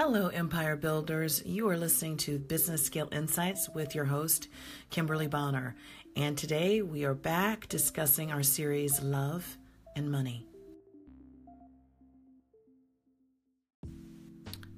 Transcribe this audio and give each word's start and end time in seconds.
Hello, 0.00 0.28
Empire 0.28 0.76
Builders. 0.76 1.42
You 1.44 1.68
are 1.70 1.76
listening 1.76 2.18
to 2.18 2.38
Business 2.38 2.86
Scale 2.86 3.08
Insights 3.10 3.68
with 3.68 3.96
your 3.96 4.04
host, 4.04 4.46
Kimberly 4.90 5.26
Bonner. 5.26 5.74
And 6.14 6.38
today 6.38 6.82
we 6.82 7.04
are 7.04 7.14
back 7.14 7.68
discussing 7.68 8.30
our 8.30 8.44
series 8.44 9.02
Love 9.02 9.58
and 9.96 10.08
Money. 10.08 10.46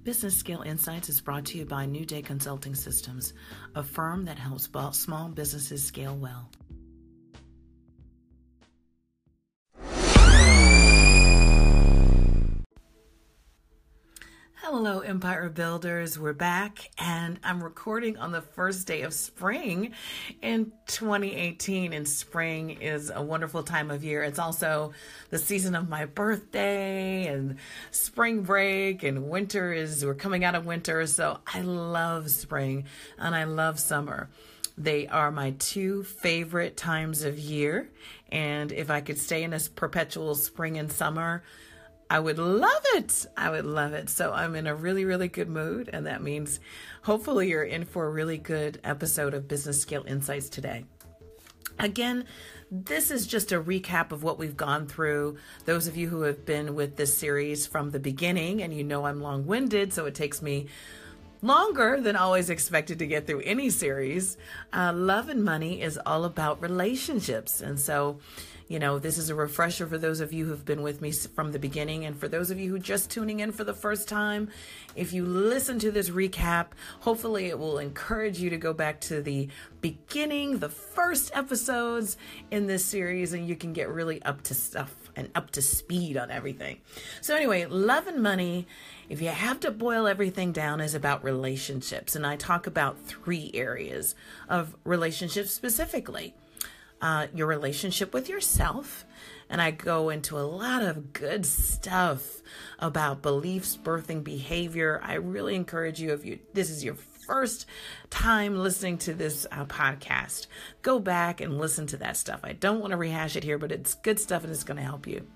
Business 0.04 0.38
Scale 0.38 0.62
Insights 0.62 1.10
is 1.10 1.20
brought 1.20 1.44
to 1.44 1.58
you 1.58 1.66
by 1.66 1.84
New 1.84 2.06
Day 2.06 2.22
Consulting 2.22 2.74
Systems, 2.74 3.34
a 3.74 3.82
firm 3.82 4.24
that 4.24 4.38
helps 4.38 4.70
small 4.92 5.28
businesses 5.28 5.84
scale 5.84 6.16
well. 6.16 6.50
Hello, 14.72 15.00
Empire 15.00 15.48
Builders. 15.48 16.16
We're 16.16 16.32
back, 16.32 16.92
and 16.96 17.40
I'm 17.42 17.60
recording 17.60 18.16
on 18.18 18.30
the 18.30 18.40
first 18.40 18.86
day 18.86 19.02
of 19.02 19.12
spring 19.12 19.94
in 20.42 20.70
2018. 20.86 21.92
And 21.92 22.08
spring 22.08 22.70
is 22.80 23.10
a 23.12 23.20
wonderful 23.20 23.64
time 23.64 23.90
of 23.90 24.04
year. 24.04 24.22
It's 24.22 24.38
also 24.38 24.92
the 25.30 25.38
season 25.38 25.74
of 25.74 25.88
my 25.88 26.04
birthday, 26.04 27.26
and 27.26 27.56
spring 27.90 28.42
break, 28.42 29.02
and 29.02 29.28
winter 29.28 29.72
is, 29.72 30.04
we're 30.06 30.14
coming 30.14 30.44
out 30.44 30.54
of 30.54 30.66
winter. 30.66 31.04
So 31.08 31.40
I 31.52 31.62
love 31.62 32.30
spring 32.30 32.84
and 33.18 33.34
I 33.34 33.44
love 33.44 33.80
summer. 33.80 34.30
They 34.78 35.08
are 35.08 35.32
my 35.32 35.50
two 35.58 36.04
favorite 36.04 36.76
times 36.76 37.24
of 37.24 37.40
year. 37.40 37.90
And 38.30 38.70
if 38.70 38.88
I 38.88 39.00
could 39.00 39.18
stay 39.18 39.42
in 39.42 39.50
this 39.50 39.68
perpetual 39.68 40.36
spring 40.36 40.78
and 40.78 40.92
summer, 40.92 41.42
I 42.10 42.18
would 42.18 42.38
love 42.38 42.82
it. 42.94 43.26
I 43.36 43.50
would 43.50 43.64
love 43.64 43.92
it. 43.92 44.10
So 44.10 44.32
I'm 44.32 44.56
in 44.56 44.66
a 44.66 44.74
really, 44.74 45.04
really 45.04 45.28
good 45.28 45.48
mood. 45.48 45.88
And 45.92 46.06
that 46.06 46.22
means 46.22 46.58
hopefully 47.02 47.48
you're 47.48 47.62
in 47.62 47.84
for 47.84 48.06
a 48.06 48.10
really 48.10 48.36
good 48.36 48.80
episode 48.82 49.32
of 49.32 49.46
Business 49.46 49.80
Scale 49.80 50.04
Insights 50.08 50.48
today. 50.48 50.84
Again, 51.78 52.24
this 52.68 53.12
is 53.12 53.28
just 53.28 53.52
a 53.52 53.60
recap 53.60 54.10
of 54.10 54.24
what 54.24 54.38
we've 54.38 54.56
gone 54.56 54.88
through. 54.88 55.36
Those 55.66 55.86
of 55.86 55.96
you 55.96 56.08
who 56.08 56.22
have 56.22 56.44
been 56.44 56.74
with 56.74 56.96
this 56.96 57.16
series 57.16 57.66
from 57.66 57.90
the 57.90 58.00
beginning, 58.00 58.60
and 58.60 58.74
you 58.74 58.84
know 58.84 59.06
I'm 59.06 59.22
long 59.22 59.46
winded, 59.46 59.92
so 59.92 60.06
it 60.06 60.14
takes 60.14 60.42
me 60.42 60.66
longer 61.42 62.00
than 62.00 62.16
always 62.16 62.50
expected 62.50 62.98
to 62.98 63.06
get 63.06 63.26
through 63.26 63.40
any 63.40 63.70
series. 63.70 64.36
Uh, 64.72 64.92
Love 64.94 65.28
and 65.28 65.44
Money 65.44 65.80
is 65.80 65.98
all 66.04 66.24
about 66.24 66.60
relationships. 66.60 67.60
And 67.60 67.80
so, 67.80 68.18
you 68.70 68.78
know, 68.78 69.00
this 69.00 69.18
is 69.18 69.30
a 69.30 69.34
refresher 69.34 69.84
for 69.84 69.98
those 69.98 70.20
of 70.20 70.32
you 70.32 70.46
who've 70.46 70.64
been 70.64 70.82
with 70.82 71.02
me 71.02 71.10
from 71.10 71.50
the 71.50 71.58
beginning. 71.58 72.04
And 72.04 72.16
for 72.16 72.28
those 72.28 72.52
of 72.52 72.60
you 72.60 72.70
who 72.70 72.78
just 72.78 73.10
tuning 73.10 73.40
in 73.40 73.50
for 73.50 73.64
the 73.64 73.74
first 73.74 74.08
time, 74.08 74.48
if 74.94 75.12
you 75.12 75.26
listen 75.26 75.80
to 75.80 75.90
this 75.90 76.08
recap, 76.08 76.66
hopefully 77.00 77.46
it 77.46 77.58
will 77.58 77.78
encourage 77.78 78.38
you 78.38 78.48
to 78.50 78.56
go 78.56 78.72
back 78.72 79.00
to 79.00 79.22
the 79.22 79.48
beginning, 79.80 80.60
the 80.60 80.68
first 80.68 81.32
episodes 81.34 82.16
in 82.52 82.68
this 82.68 82.84
series, 82.84 83.32
and 83.32 83.48
you 83.48 83.56
can 83.56 83.72
get 83.72 83.88
really 83.88 84.22
up 84.22 84.42
to 84.42 84.54
stuff 84.54 84.94
and 85.16 85.30
up 85.34 85.50
to 85.50 85.62
speed 85.62 86.16
on 86.16 86.30
everything. 86.30 86.78
So, 87.22 87.34
anyway, 87.34 87.66
love 87.66 88.06
and 88.06 88.22
money, 88.22 88.68
if 89.08 89.20
you 89.20 89.30
have 89.30 89.58
to 89.60 89.72
boil 89.72 90.06
everything 90.06 90.52
down, 90.52 90.80
is 90.80 90.94
about 90.94 91.24
relationships. 91.24 92.14
And 92.14 92.24
I 92.24 92.36
talk 92.36 92.68
about 92.68 93.00
three 93.00 93.50
areas 93.52 94.14
of 94.48 94.76
relationships 94.84 95.50
specifically 95.50 96.34
uh, 97.00 97.26
your 97.34 97.46
relationship 97.46 98.12
with 98.12 98.28
yourself. 98.28 99.04
And 99.48 99.60
I 99.60 99.72
go 99.72 100.10
into 100.10 100.38
a 100.38 100.46
lot 100.46 100.82
of 100.82 101.12
good 101.12 101.44
stuff 101.44 102.40
about 102.78 103.22
beliefs, 103.22 103.76
birthing 103.76 104.22
behavior. 104.22 105.00
I 105.02 105.14
really 105.14 105.56
encourage 105.56 106.00
you, 106.00 106.12
if 106.12 106.24
you 106.24 106.38
this 106.54 106.70
is 106.70 106.84
your 106.84 106.94
first 106.94 107.66
time 108.10 108.56
listening 108.56 108.98
to 108.98 109.14
this 109.14 109.46
uh, 109.50 109.64
podcast, 109.64 110.46
go 110.82 110.98
back 110.98 111.40
and 111.40 111.58
listen 111.58 111.86
to 111.88 111.96
that 111.96 112.16
stuff. 112.16 112.40
I 112.44 112.52
don't 112.52 112.80
want 112.80 112.92
to 112.92 112.96
rehash 112.96 113.36
it 113.36 113.44
here, 113.44 113.58
but 113.58 113.72
it's 113.72 113.94
good 113.94 114.18
stuff 114.18 114.44
and 114.44 114.52
it's 114.52 114.64
going 114.64 114.78
to 114.78 114.82
help 114.82 115.06
you. 115.06 115.26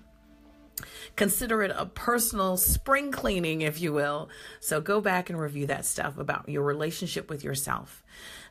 Consider 1.15 1.61
it 1.63 1.71
a 1.73 1.85
personal 1.85 2.57
spring 2.57 3.11
cleaning, 3.11 3.61
if 3.61 3.79
you 3.79 3.93
will. 3.93 4.29
So 4.59 4.81
go 4.81 4.99
back 4.99 5.29
and 5.29 5.39
review 5.39 5.67
that 5.67 5.85
stuff 5.85 6.17
about 6.17 6.49
your 6.49 6.63
relationship 6.63 7.29
with 7.29 7.43
yourself. 7.43 8.03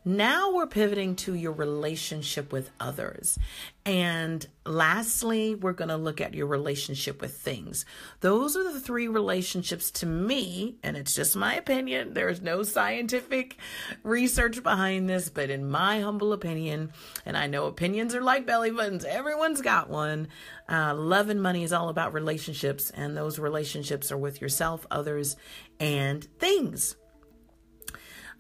Now 0.07 0.53
we're 0.53 0.67
pivoting 0.67 1.17
to 1.17 1.35
your 1.35 1.53
relationship 1.53 2.53
with 2.53 2.71
others. 2.79 3.39
And 3.87 4.47
lastly, 4.67 5.55
we're 5.55 5.73
going 5.73 5.89
to 5.89 5.97
look 5.97 6.21
at 6.21 6.35
your 6.35 6.47
relationship 6.47 7.23
with 7.23 7.39
things. 7.39 7.87
Those 8.21 8.55
are 8.55 8.71
the 8.71 8.81
three 8.81 9.09
relationships 9.09 9.91
to 9.93 10.07
me, 10.07 10.77
and 10.83 10.97
it's 10.99 11.15
just 11.15 11.37
my 11.37 11.55
opinion. 11.55 12.13
There's 12.13 12.43
no 12.43 12.63
scientific 12.65 13.57
research 14.03 14.63
behind 14.63 15.09
this, 15.09 15.31
but 15.31 15.49
in 15.49 15.71
my 15.71 16.01
humble 16.01 16.35
opinion, 16.35 16.93
and 17.25 17.37
I 17.37 17.47
know 17.47 17.67
opinions 17.67 18.15
are 18.15 18.23
like 18.23 18.47
belly 18.47 18.71
buttons, 18.71 19.07
everyone's 19.07 19.63
got 19.63 19.89
one. 19.89 20.29
Uh, 20.69 20.95
love 20.95 21.31
and 21.31 21.43
money 21.43 21.63
is 21.63 21.73
all 21.73 21.89
about 21.89 22.13
relationships, 22.13 22.91
and 22.91 23.17
those 23.17 23.39
relationships 23.39 24.13
are 24.13 24.19
with 24.19 24.43
yourself, 24.43 24.87
others, 24.91 25.37
and 25.81 26.25
things. 26.39 26.97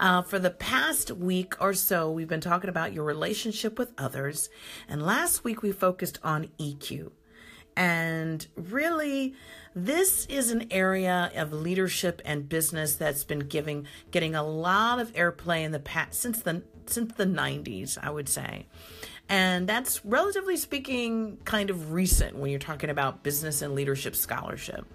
Uh, 0.00 0.22
for 0.22 0.38
the 0.38 0.50
past 0.50 1.10
week 1.10 1.54
or 1.60 1.72
so, 1.72 2.10
we've 2.10 2.28
been 2.28 2.40
talking 2.40 2.70
about 2.70 2.92
your 2.92 3.04
relationship 3.04 3.78
with 3.78 3.92
others. 3.96 4.48
And 4.88 5.02
last 5.02 5.44
week, 5.44 5.62
we 5.62 5.72
focused 5.72 6.18
on 6.22 6.48
EQ. 6.58 7.12
And 7.76 8.46
really, 8.56 9.34
this 9.74 10.26
is 10.26 10.50
an 10.50 10.68
area 10.70 11.30
of 11.34 11.52
leadership 11.52 12.22
and 12.24 12.48
business 12.48 12.94
that's 12.94 13.24
been 13.24 13.40
giving 13.40 13.86
getting 14.10 14.34
a 14.34 14.44
lot 14.44 15.00
of 15.00 15.12
airplay 15.14 15.64
in 15.64 15.72
the 15.72 15.80
past 15.80 16.20
since 16.20 16.42
the 16.42 16.62
since 16.86 17.14
the 17.14 17.26
90s, 17.26 17.98
I 18.00 18.10
would 18.10 18.28
say. 18.28 18.66
And 19.28 19.66
that's 19.66 20.04
relatively 20.04 20.56
speaking 20.56 21.38
kind 21.44 21.70
of 21.70 21.92
recent 21.92 22.36
when 22.36 22.50
you're 22.50 22.60
talking 22.60 22.90
about 22.90 23.22
business 23.22 23.62
and 23.62 23.74
leadership 23.74 24.14
scholarship. 24.14 24.86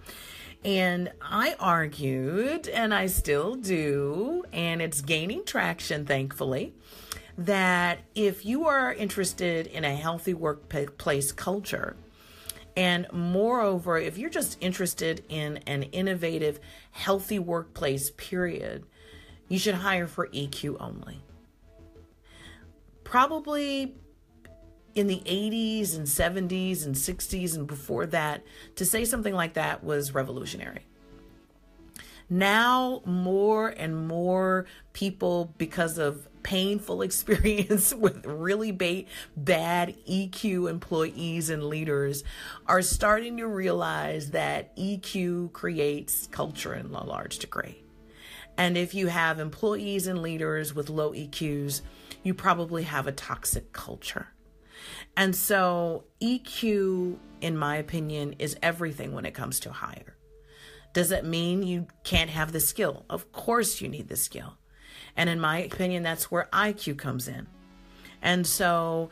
And 0.64 1.12
I 1.22 1.56
argued, 1.60 2.68
and 2.68 2.94
I 2.94 3.08
still 3.08 3.56
do, 3.56 4.44
and 4.52 4.82
it's 4.82 5.02
gaining 5.02 5.46
traction, 5.46 6.06
thankfully, 6.06 6.74
that 7.38 8.00
if 8.14 8.46
you 8.46 8.66
are 8.66 8.94
interested 8.94 9.68
in 9.68 9.86
a 9.86 9.96
healthy 9.96 10.34
workplace 10.34 11.32
culture, 11.32 11.96
and 12.76 13.08
moreover, 13.14 13.98
if 13.98 14.18
you're 14.18 14.30
just 14.30 14.58
interested 14.60 15.24
in 15.30 15.58
an 15.66 15.84
innovative, 15.84 16.60
healthy 16.92 17.40
workplace, 17.40 18.12
period, 18.12 18.86
you 19.48 19.60
should 19.60 19.76
hire 19.76 20.08
for 20.08 20.28
EQ 20.28 20.78
only. 20.80 21.22
Probably 23.04 23.96
in 24.96 25.08
the 25.08 25.22
80s 25.26 25.96
and 25.96 26.06
70s 26.06 26.86
and 26.86 26.96
60s 26.96 27.56
and 27.56 27.68
before 27.68 28.06
that, 28.08 28.44
to 28.76 28.86
say 28.86 29.06
something 29.06 29.34
like 29.34 29.54
that 29.54 29.84
was 29.84 30.14
revolutionary. 30.14 30.86
Now, 32.30 33.02
more 33.06 33.70
and 33.70 34.08
more 34.08 34.68
people, 34.94 35.54
because 35.58 35.98
of 35.98 36.28
painful 36.44 37.02
experience 37.04 37.94
with 37.94 38.26
really 38.26 38.72
ba- 38.72 39.06
bad 39.36 39.96
EQ 40.08 40.70
employees 40.70 41.50
and 41.50 41.64
leaders, 41.64 42.24
are 42.68 42.84
starting 42.84 43.38
to 43.38 43.48
realize 43.48 44.32
that 44.32 44.76
EQ 44.78 45.54
creates 45.54 46.28
culture 46.28 46.76
in 46.76 46.88
a 46.88 47.04
large 47.04 47.40
degree. 47.40 47.84
And 48.58 48.78
if 48.78 48.94
you 48.94 49.08
have 49.08 49.40
employees 49.40 50.06
and 50.06 50.22
leaders 50.22 50.76
with 50.76 50.90
low 50.90 51.14
EQs, 51.14 51.82
you 52.24 52.34
probably 52.34 52.84
have 52.84 53.08
a 53.08 53.12
toxic 53.12 53.72
culture. 53.72 54.28
And 55.16 55.36
so, 55.36 56.06
EQ, 56.22 57.18
in 57.42 57.58
my 57.58 57.76
opinion, 57.78 58.36
is 58.40 58.58
everything 58.62 59.14
when 59.14 59.26
it 59.26 59.34
comes 59.34 59.60
to 59.62 59.72
hire. 59.72 60.16
Does 60.94 61.10
that 61.10 61.26
mean 61.26 61.64
you 61.64 61.88
can't 62.04 62.30
have 62.30 62.52
the 62.52 62.60
skill? 62.60 63.06
Of 63.10 63.32
course, 63.32 63.82
you 63.82 63.88
need 63.88 64.08
the 64.08 64.16
skill. 64.16 64.58
And 65.16 65.30
in 65.30 65.40
my 65.40 65.60
opinion, 65.60 66.04
that's 66.04 66.32
where 66.32 66.48
IQ 66.54 66.98
comes 66.98 67.28
in. 67.28 67.48
And 68.22 68.48
so, 68.48 69.10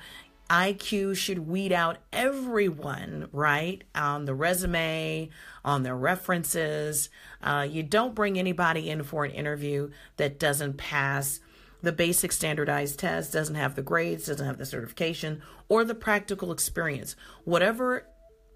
IQ 0.50 1.18
should 1.18 1.40
weed 1.40 1.74
out 1.74 1.98
everyone, 2.14 3.28
right? 3.34 3.84
On 3.94 4.26
the 4.26 4.34
resume, 4.34 5.30
on 5.66 5.84
their 5.84 5.96
references. 5.96 7.10
Uh, 7.42 7.68
you 7.70 7.84
don't 7.84 8.16
bring 8.16 8.40
anybody 8.40 8.90
in 8.90 9.04
for 9.04 9.26
an 9.26 9.32
interview 9.32 9.90
that 10.16 10.40
doesn't 10.40 10.78
pass 10.78 11.42
the 11.82 11.92
basic 11.92 12.32
standardized 12.32 13.00
test, 13.00 13.34
doesn't 13.34 13.56
have 13.56 13.76
the 13.76 13.82
grades, 13.82 14.28
doesn't 14.28 14.46
have 14.46 14.58
the 14.58 14.66
certification, 14.66 15.42
or 15.70 15.84
the 15.84 15.96
practical 15.96 16.52
experience. 16.52 17.16
Whatever 17.44 18.06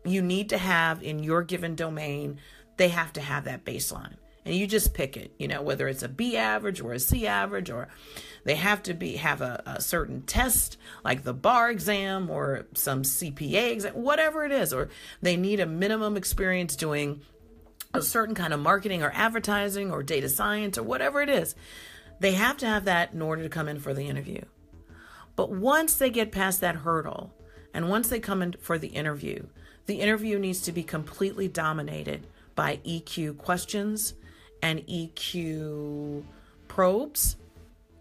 you 0.06 0.21
need 0.21 0.50
to 0.50 0.57
have 0.57 1.03
in 1.03 1.23
your 1.23 1.44
given 1.44 1.75
domain, 1.75 2.39
they 2.77 2.89
have 2.89 3.13
to 3.13 3.21
have 3.21 3.44
that 3.45 3.65
baseline. 3.65 4.15
And 4.44 4.56
you 4.56 4.65
just 4.65 4.95
pick 4.95 5.18
it, 5.18 5.33
you 5.38 5.47
know, 5.47 5.62
whether 5.62 5.88
it's 5.88 6.01
a 6.01 6.09
B 6.09 6.35
average 6.35 6.81
or 6.81 6.94
a 6.94 7.00
C 7.00 7.27
average, 7.27 7.69
or 7.69 7.89
they 8.44 8.56
have 8.56 8.81
to 8.83 8.95
be 8.95 9.18
have 9.18 9.41
a, 9.41 9.62
a 9.67 9.81
certain 9.81 10.24
test 10.24 10.77
like 11.03 11.24
the 11.24 11.33
bar 11.33 11.69
exam 11.69 12.27
or 12.29 12.65
some 12.74 13.03
CPA 13.03 13.71
exam, 13.71 13.94
whatever 13.94 14.44
it 14.44 14.51
is, 14.51 14.74
or 14.74 14.89
they 15.21 15.38
need 15.38 15.59
a 15.59 15.67
minimum 15.67 16.17
experience 16.17 16.75
doing 16.75 17.21
a 17.94 18.01
certain 18.01 18.33
kind 18.33 18.53
of 18.53 18.59
marketing 18.59 19.03
or 19.03 19.12
advertising 19.13 19.91
or 19.91 20.01
data 20.01 20.29
science 20.29 20.77
or 20.77 20.83
whatever 20.83 21.21
it 21.21 21.29
is. 21.29 21.53
They 22.21 22.33
have 22.33 22.57
to 22.57 22.68
have 22.68 22.85
that 22.85 23.13
in 23.13 23.21
order 23.23 23.41
to 23.41 23.50
come 23.50 23.68
in 23.68 23.79
for 23.79 23.95
the 23.95 24.07
interview. 24.07 24.44
But 25.35 25.50
once 25.50 25.95
they 25.95 26.12
get 26.12 26.31
past 26.31 26.62
that 26.62 26.75
hurdle 26.75 27.33
and 27.73 27.89
once 27.89 28.09
they 28.09 28.19
come 28.19 28.44
in 28.44 28.53
for 28.62 28.77
the 28.77 28.89
interview, 28.89 29.47
the 29.88 30.01
interview 30.01 30.38
needs 30.38 30.62
to 30.62 30.71
be 30.71 30.83
completely 30.83 31.47
dominated 31.47 32.27
by 32.53 32.77
EQ 32.85 33.39
questions 33.39 34.13
and 34.62 34.85
EQ 34.85 36.23
probes 36.68 37.38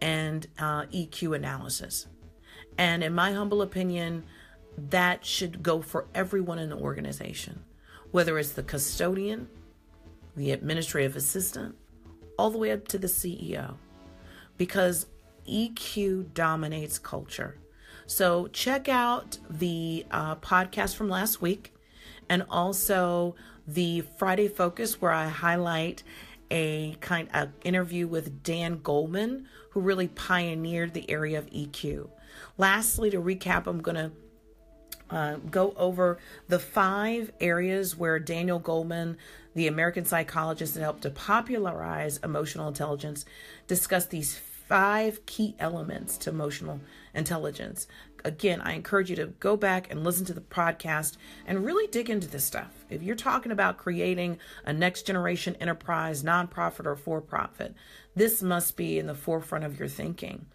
and 0.03 0.47
uh, 0.59 0.83
EQ 0.93 1.35
analysis. 1.35 2.07
And 2.77 3.03
in 3.03 3.15
my 3.15 3.33
humble 3.33 3.63
opinion, 3.63 4.25
that 4.77 5.25
should 5.25 5.63
go 5.63 5.81
for 5.81 6.09
everyone 6.15 6.59
in 6.59 6.69
the 6.69 6.77
organization, 6.77 7.65
whether 8.11 8.39
it's 8.39 8.53
the 8.53 8.63
custodian, 8.65 9.49
the 10.37 10.51
administrative 10.51 11.17
assistant, 11.17 11.75
all 12.39 12.51
the 12.51 12.59
way 12.59 12.71
up 12.71 12.87
to 12.89 12.99
the 12.99 13.07
CEO, 13.07 13.77
because 14.61 15.07
EQ 15.49 16.35
dominates 16.35 16.99
culture. 16.99 17.57
So 18.05 18.49
check 18.49 18.91
out 18.91 19.39
the 19.49 20.05
uh, 20.11 20.37
podcast 20.37 20.97
from 20.97 21.09
last 21.09 21.41
week 21.41 21.73
and 22.29 22.45
also 22.51 23.37
the 23.67 24.03
Friday 24.19 24.49
Focus, 24.49 25.01
where 25.01 25.13
I 25.13 25.29
highlight 25.29 26.03
a 26.51 26.95
kind 27.01 27.31
of 27.33 27.53
interview 27.65 28.07
with 28.07 28.43
Dan 28.43 28.81
Goleman, 28.81 29.47
who 29.71 29.81
really 29.81 30.09
pioneered 30.09 30.93
the 30.93 31.11
area 31.11 31.39
of 31.39 31.47
EQ. 31.47 32.11
Lastly, 32.59 33.09
to 33.09 33.17
recap, 33.17 33.67
I'm 33.67 33.81
going 33.81 33.97
to 33.97 34.13
uh, 35.09 35.37
go 35.51 35.73
over 35.79 36.19
the 36.49 36.59
five 36.59 37.33
areas 37.41 37.97
where 37.97 38.19
Daniel 38.19 38.61
Goleman, 38.61 39.17
the 39.55 39.69
American 39.69 40.05
psychologist 40.05 40.75
that 40.75 40.81
helped 40.81 41.03
to 41.03 41.11
popularize 41.11 42.19
emotional 42.19 42.69
intelligence, 42.69 43.25
discuss 43.67 44.05
these 44.05 44.39
five 44.71 45.27
key 45.27 45.57
elements 45.59 46.17
to 46.17 46.31
emotional 46.31 46.81
intelligence. 47.13 47.89
Again, 48.25 48.61
I 48.61 48.75
encourage 48.75 49.11
you 49.11 49.17
to 49.17 49.27
go 49.27 49.57
back 49.57 49.91
and 49.91 50.05
listen 50.05 50.25
to 50.27 50.33
the 50.33 50.41
podcast 50.41 51.17
and 51.45 51.67
really 51.67 51.89
dig 51.89 52.09
into 52.09 52.29
this 52.29 52.45
stuff. 52.45 52.85
If 52.89 53.03
you're 53.03 53.17
talking 53.17 53.51
about 53.51 53.79
creating 53.79 54.39
a 54.65 54.73
next 54.73 55.09
generation 55.09 55.57
enterprise, 55.57 56.23
nonprofit, 56.23 56.87
or 56.87 56.95
for 56.95 57.21
profit, 57.21 57.75
this 58.15 58.45
must 58.45 58.77
be 58.77 58.97
in 58.97 59.09
the 59.09 59.15
forefront 59.17 59.65
of 59.65 59.77
your 59.77 59.89
thinking. 59.89 60.47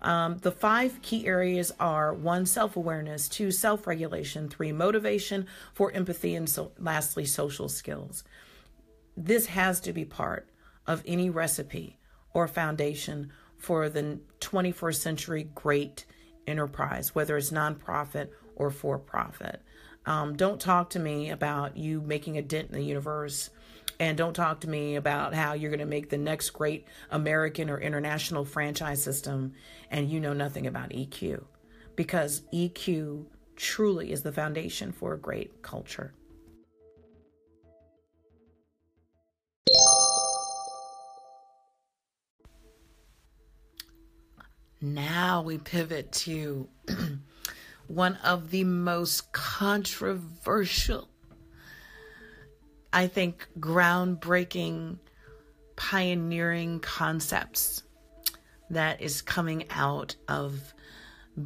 Um, 0.00 0.38
the 0.38 0.52
five 0.52 1.02
key 1.02 1.26
areas 1.26 1.72
are 1.80 2.14
one, 2.14 2.46
self 2.46 2.76
awareness, 2.76 3.28
two, 3.28 3.50
self 3.50 3.88
regulation, 3.88 4.48
three, 4.48 4.70
motivation, 4.70 5.48
four, 5.74 5.90
empathy, 5.90 6.36
and 6.36 6.48
so, 6.48 6.70
lastly, 6.78 7.24
social 7.24 7.68
skills. 7.68 8.22
This 9.16 9.46
has 9.46 9.80
to 9.80 9.92
be 9.92 10.04
part 10.04 10.48
of 10.86 11.02
any 11.04 11.30
recipe 11.30 11.98
or 12.36 12.46
foundation 12.46 13.32
for 13.66 13.88
the 13.88 14.20
21st 14.38 14.94
century 14.94 15.48
great 15.56 16.04
enterprise, 16.46 17.16
whether 17.16 17.36
it's 17.36 17.50
nonprofit 17.50 18.28
or 18.54 18.70
for 18.70 18.96
profit. 18.96 19.60
Um, 20.06 20.36
don't 20.36 20.60
talk 20.60 20.90
to 20.90 21.00
me 21.00 21.30
about 21.30 21.76
you 21.76 22.00
making 22.00 22.38
a 22.38 22.42
dent 22.42 22.68
in 22.68 22.76
the 22.76 22.84
universe. 22.84 23.50
And 23.98 24.16
don't 24.16 24.34
talk 24.34 24.60
to 24.60 24.68
me 24.68 24.94
about 24.94 25.34
how 25.34 25.54
you're 25.54 25.72
going 25.72 25.80
to 25.80 25.84
make 25.84 26.10
the 26.10 26.16
next 26.16 26.50
great 26.50 26.86
American 27.10 27.68
or 27.68 27.80
international 27.80 28.44
franchise 28.44 29.02
system 29.02 29.54
and 29.90 30.08
you 30.08 30.20
know 30.20 30.32
nothing 30.32 30.68
about 30.68 30.90
EQ. 30.90 31.42
Because 31.96 32.42
EQ 32.54 33.24
truly 33.56 34.12
is 34.12 34.22
the 34.22 34.30
foundation 34.30 34.92
for 34.92 35.12
a 35.12 35.18
great 35.18 35.60
culture. 35.62 36.14
Now 44.94 45.42
we 45.42 45.58
pivot 45.58 46.12
to 46.12 46.68
one 47.88 48.14
of 48.22 48.50
the 48.52 48.62
most 48.62 49.32
controversial, 49.32 51.08
I 52.92 53.08
think, 53.08 53.48
groundbreaking, 53.58 54.98
pioneering 55.74 56.78
concepts 56.78 57.82
that 58.70 59.00
is 59.00 59.22
coming 59.22 59.64
out 59.70 60.14
of 60.28 60.72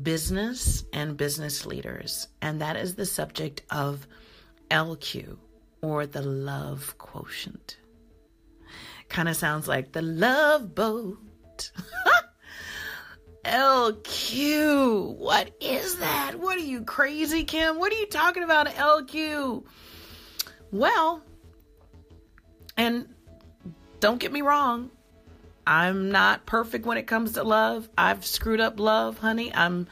business 0.02 0.84
and 0.92 1.16
business 1.16 1.64
leaders, 1.64 2.28
and 2.42 2.60
that 2.60 2.76
is 2.76 2.94
the 2.94 3.06
subject 3.06 3.62
of 3.70 4.06
LQ 4.70 5.38
or 5.80 6.04
the 6.04 6.22
love 6.22 6.98
quotient. 6.98 7.78
Kind 9.08 9.30
of 9.30 9.36
sounds 9.36 9.66
like 9.66 9.92
the 9.92 10.02
love 10.02 10.74
boat. 10.74 11.16
LQ. 13.44 15.16
What 15.16 15.50
is 15.60 15.98
that? 15.98 16.34
What 16.38 16.56
are 16.56 16.64
you 16.64 16.82
crazy, 16.82 17.44
Kim? 17.44 17.78
What 17.78 17.92
are 17.92 17.96
you 17.96 18.06
talking 18.06 18.42
about, 18.42 18.68
LQ? 18.68 19.64
Well, 20.72 21.22
and 22.76 23.08
don't 24.00 24.18
get 24.18 24.32
me 24.32 24.42
wrong, 24.42 24.90
I'm 25.66 26.10
not 26.10 26.46
perfect 26.46 26.86
when 26.86 26.98
it 26.98 27.06
comes 27.06 27.32
to 27.32 27.42
love. 27.42 27.88
I've 27.96 28.24
screwed 28.24 28.60
up 28.60 28.80
love, 28.80 29.18
honey. 29.18 29.54
I'm 29.54 29.86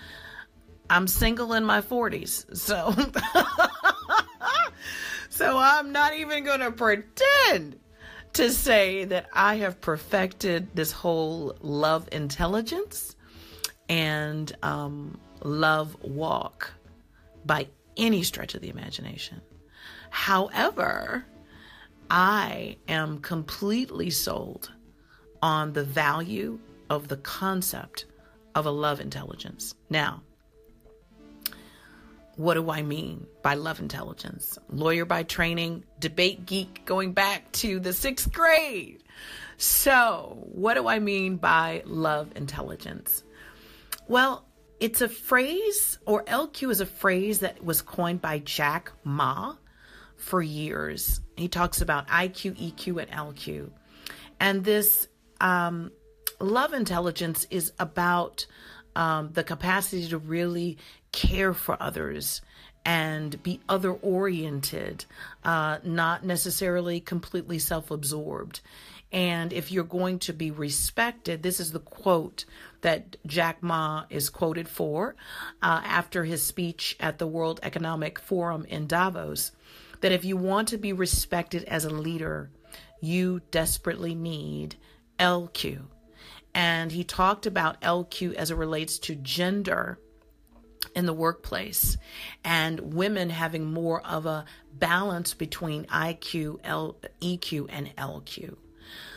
I'm 0.90 1.06
single 1.06 1.52
in 1.52 1.64
my 1.64 1.82
40s. 1.82 2.56
So 2.56 2.94
So 5.38 5.56
I'm 5.56 5.92
not 5.92 6.14
even 6.14 6.42
going 6.42 6.58
to 6.58 6.72
pretend 6.72 7.78
to 8.32 8.50
say 8.50 9.04
that 9.04 9.28
I 9.32 9.56
have 9.56 9.80
perfected 9.80 10.74
this 10.74 10.90
whole 10.90 11.56
love 11.60 12.08
intelligence 12.10 13.14
and 13.88 14.54
um, 14.62 15.18
love 15.42 15.96
walk 16.02 16.72
by 17.44 17.68
any 17.96 18.22
stretch 18.22 18.54
of 18.54 18.60
the 18.60 18.68
imagination. 18.68 19.40
However, 20.10 21.24
I 22.10 22.76
am 22.88 23.18
completely 23.18 24.10
sold 24.10 24.72
on 25.42 25.72
the 25.72 25.84
value 25.84 26.58
of 26.90 27.08
the 27.08 27.16
concept 27.16 28.06
of 28.54 28.66
a 28.66 28.70
love 28.70 29.00
intelligence. 29.00 29.74
Now, 29.90 30.22
what 32.36 32.54
do 32.54 32.70
I 32.70 32.82
mean 32.82 33.26
by 33.42 33.54
love 33.54 33.80
intelligence? 33.80 34.58
Lawyer 34.70 35.04
by 35.04 35.24
training, 35.24 35.84
debate 35.98 36.46
geek 36.46 36.84
going 36.84 37.12
back 37.12 37.50
to 37.52 37.80
the 37.80 37.92
sixth 37.92 38.32
grade. 38.32 39.02
So, 39.56 40.38
what 40.52 40.74
do 40.74 40.86
I 40.86 41.00
mean 41.00 41.36
by 41.36 41.82
love 41.84 42.30
intelligence? 42.36 43.24
Well, 44.08 44.46
it's 44.80 45.02
a 45.02 45.08
phrase, 45.08 45.98
or 46.06 46.24
LQ 46.24 46.70
is 46.70 46.80
a 46.80 46.86
phrase 46.86 47.40
that 47.40 47.62
was 47.62 47.82
coined 47.82 48.22
by 48.22 48.38
Jack 48.38 48.90
Ma 49.04 49.56
for 50.16 50.40
years. 50.40 51.20
He 51.36 51.48
talks 51.48 51.82
about 51.82 52.08
IQ, 52.08 52.56
EQ, 52.56 53.02
and 53.02 53.10
LQ. 53.10 53.70
And 54.40 54.64
this 54.64 55.08
um, 55.42 55.92
love 56.40 56.72
intelligence 56.72 57.46
is 57.50 57.72
about 57.78 58.46
um, 58.96 59.30
the 59.32 59.44
capacity 59.44 60.08
to 60.08 60.18
really 60.18 60.78
care 61.12 61.52
for 61.52 61.76
others 61.80 62.40
and 62.86 63.42
be 63.42 63.60
other 63.68 63.92
oriented, 63.92 65.04
uh, 65.44 65.78
not 65.84 66.24
necessarily 66.24 67.00
completely 67.00 67.58
self 67.58 67.90
absorbed. 67.90 68.60
And 69.12 69.52
if 69.52 69.72
you're 69.72 69.84
going 69.84 70.18
to 70.20 70.32
be 70.32 70.50
respected, 70.50 71.42
this 71.42 71.60
is 71.60 71.72
the 71.72 71.80
quote 71.80 72.44
that 72.82 73.16
Jack 73.26 73.62
Ma 73.62 74.04
is 74.10 74.30
quoted 74.30 74.68
for 74.68 75.16
uh, 75.62 75.80
after 75.84 76.24
his 76.24 76.42
speech 76.42 76.96
at 77.00 77.18
the 77.18 77.26
World 77.26 77.60
Economic 77.62 78.18
Forum 78.18 78.64
in 78.64 78.86
Davos 78.86 79.52
that 80.00 80.12
if 80.12 80.24
you 80.24 80.36
want 80.36 80.68
to 80.68 80.78
be 80.78 80.92
respected 80.92 81.64
as 81.64 81.84
a 81.84 81.90
leader, 81.90 82.50
you 83.00 83.40
desperately 83.50 84.14
need 84.14 84.76
LQ. 85.18 85.82
And 86.54 86.92
he 86.92 87.04
talked 87.04 87.46
about 87.46 87.80
LQ 87.80 88.34
as 88.34 88.50
it 88.50 88.56
relates 88.56 88.98
to 89.00 89.14
gender 89.14 89.98
in 90.94 91.06
the 91.06 91.12
workplace 91.12 91.96
and 92.44 92.94
women 92.94 93.30
having 93.30 93.64
more 93.64 94.00
of 94.06 94.26
a 94.26 94.44
balance 94.72 95.34
between 95.34 95.84
IQ, 95.86 96.60
L, 96.64 96.96
EQ, 97.20 97.66
and 97.68 97.94
LQ. 97.96 98.56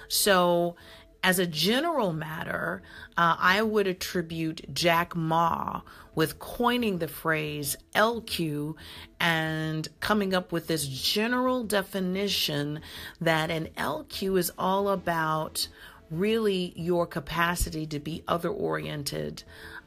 So, 0.08 0.76
as 1.24 1.38
a 1.38 1.46
general 1.46 2.14
matter, 2.14 2.82
uh, 3.16 3.36
I 3.38 3.62
would 3.62 3.88
attribute 3.88 4.74
Jack 4.74 5.16
Ma 5.16 5.82
with 6.16 6.40
coining 6.40 6.98
the 6.98 7.08
phrase 7.08 7.78
LQ 7.94 8.76
and 9.20 9.88
coming 10.00 10.34
up 10.34 10.52
with 10.52 10.68
this 10.68 10.88
general 10.88 11.64
definition 11.64 12.82
that 13.20 13.52
an 13.52 13.70
LQ 13.78 14.38
is 14.40 14.52
all 14.58 14.90
about 14.90 15.68
really 16.10 16.74
your 16.76 17.06
capacity 17.06 17.86
to 17.86 18.00
be 18.00 18.24
other 18.28 18.50
oriented 18.50 19.44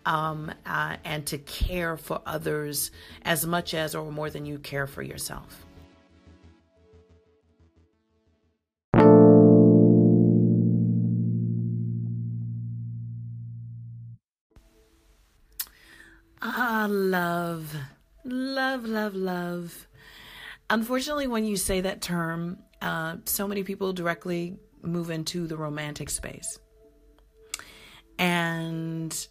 um, 0.07 0.53
uh, 0.65 0.97
and 1.05 1.27
to 1.27 1.39
care 1.39 1.97
for 1.97 2.21
others 2.25 2.91
as 3.23 3.45
much 3.45 3.75
as 3.75 3.95
or 3.95 4.11
more 4.11 4.31
than 4.31 4.47
you 4.47 4.59
care 4.59 4.87
for 4.87 5.03
yourself. 5.03 5.64
Love. 16.87 17.75
Love, 18.25 18.85
love, 18.85 19.15
love. 19.15 19.87
Unfortunately, 20.71 21.27
when 21.27 21.45
you 21.45 21.57
say 21.57 21.81
that 21.83 22.01
term, 22.01 22.59
uh, 22.81 23.17
so 23.25 23.47
many 23.47 23.63
people 23.63 23.93
directly 23.93 24.57
move 24.83 25.11
into 25.11 25.47
the 25.47 25.57
romantic 25.57 26.11
space. 26.11 26.59
And 28.19 29.27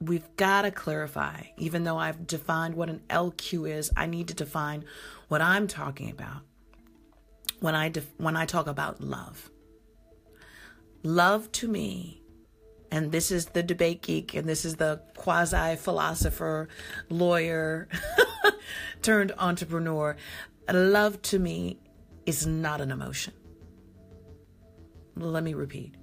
we've 0.00 0.28
got 0.36 0.62
to 0.62 0.70
clarify, 0.70 1.42
even 1.56 1.84
though 1.84 1.98
I've 1.98 2.26
defined 2.26 2.74
what 2.74 2.88
an 2.88 3.02
LQ 3.10 3.70
is, 3.70 3.90
I 3.96 4.06
need 4.06 4.28
to 4.28 4.34
define 4.34 4.84
what 5.28 5.42
I'm 5.42 5.66
talking 5.66 6.10
about 6.10 6.42
when 7.60 7.74
I 7.74 7.88
def- 7.88 8.14
when 8.16 8.36
I 8.36 8.46
talk 8.46 8.66
about 8.66 9.00
love. 9.00 9.50
Love 11.02 11.50
to 11.52 11.68
me, 11.68 12.22
and 12.90 13.12
this 13.12 13.30
is 13.30 13.46
the 13.46 13.62
debate 13.62 14.02
geek, 14.02 14.34
and 14.34 14.48
this 14.48 14.64
is 14.64 14.76
the 14.76 15.00
quasi 15.16 15.76
philosopher, 15.76 16.68
lawyer, 17.10 17.88
turned 19.02 19.32
entrepreneur. 19.38 20.16
Love 20.70 21.20
to 21.22 21.38
me 21.38 21.78
is 22.26 22.46
not 22.46 22.80
an 22.80 22.90
emotion. 22.90 23.34
Let 25.16 25.42
me 25.42 25.54
repeat. 25.54 25.94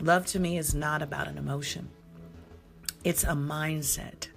Love 0.00 0.26
to 0.26 0.40
me 0.40 0.58
is 0.58 0.74
not 0.74 1.02
about 1.02 1.28
an 1.28 1.38
emotion. 1.38 1.88
It's 3.04 3.24
a 3.24 3.28
mindset. 3.28 4.28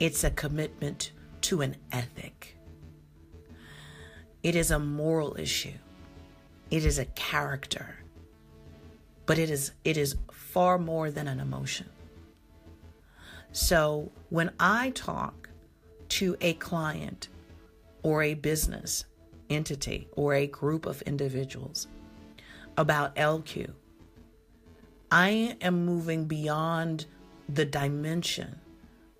It's 0.00 0.24
a 0.24 0.30
commitment 0.30 1.12
to 1.42 1.62
an 1.62 1.76
ethic. 1.92 2.56
It 4.42 4.56
is 4.56 4.70
a 4.70 4.78
moral 4.78 5.36
issue. 5.38 5.78
It 6.70 6.84
is 6.84 6.98
a 6.98 7.04
character. 7.04 7.96
But 9.26 9.38
it 9.38 9.50
is 9.50 9.72
it 9.84 9.96
is 9.96 10.16
far 10.56 10.78
more 10.78 11.10
than 11.10 11.28
an 11.28 11.38
emotion. 11.38 11.86
So 13.52 14.10
when 14.30 14.52
I 14.58 14.88
talk 14.88 15.50
to 16.08 16.34
a 16.40 16.54
client 16.54 17.28
or 18.02 18.22
a 18.22 18.32
business 18.32 19.04
entity 19.50 20.08
or 20.12 20.32
a 20.32 20.46
group 20.46 20.86
of 20.86 21.02
individuals 21.02 21.88
about 22.78 23.14
LQ, 23.16 23.70
I 25.10 25.58
am 25.60 25.84
moving 25.84 26.24
beyond 26.24 27.04
the 27.50 27.66
dimension 27.66 28.58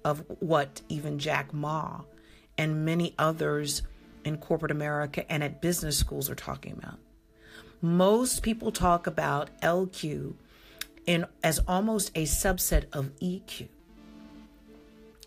of 0.06 0.24
what 0.38 0.80
even 0.88 1.18
Jack 1.18 1.52
Ma 1.52 2.00
and 2.56 2.86
many 2.86 3.14
others 3.18 3.82
in 4.24 4.38
corporate 4.38 4.72
America 4.72 5.30
and 5.30 5.44
at 5.44 5.60
business 5.60 5.98
schools 5.98 6.30
are 6.30 6.34
talking 6.34 6.72
about. 6.72 6.98
Most 7.82 8.42
people 8.42 8.72
talk 8.72 9.06
about 9.06 9.50
LQ 9.60 10.36
in 11.06 11.26
as 11.42 11.60
almost 11.66 12.10
a 12.14 12.24
subset 12.24 12.84
of 12.92 13.16
EQ. 13.20 13.68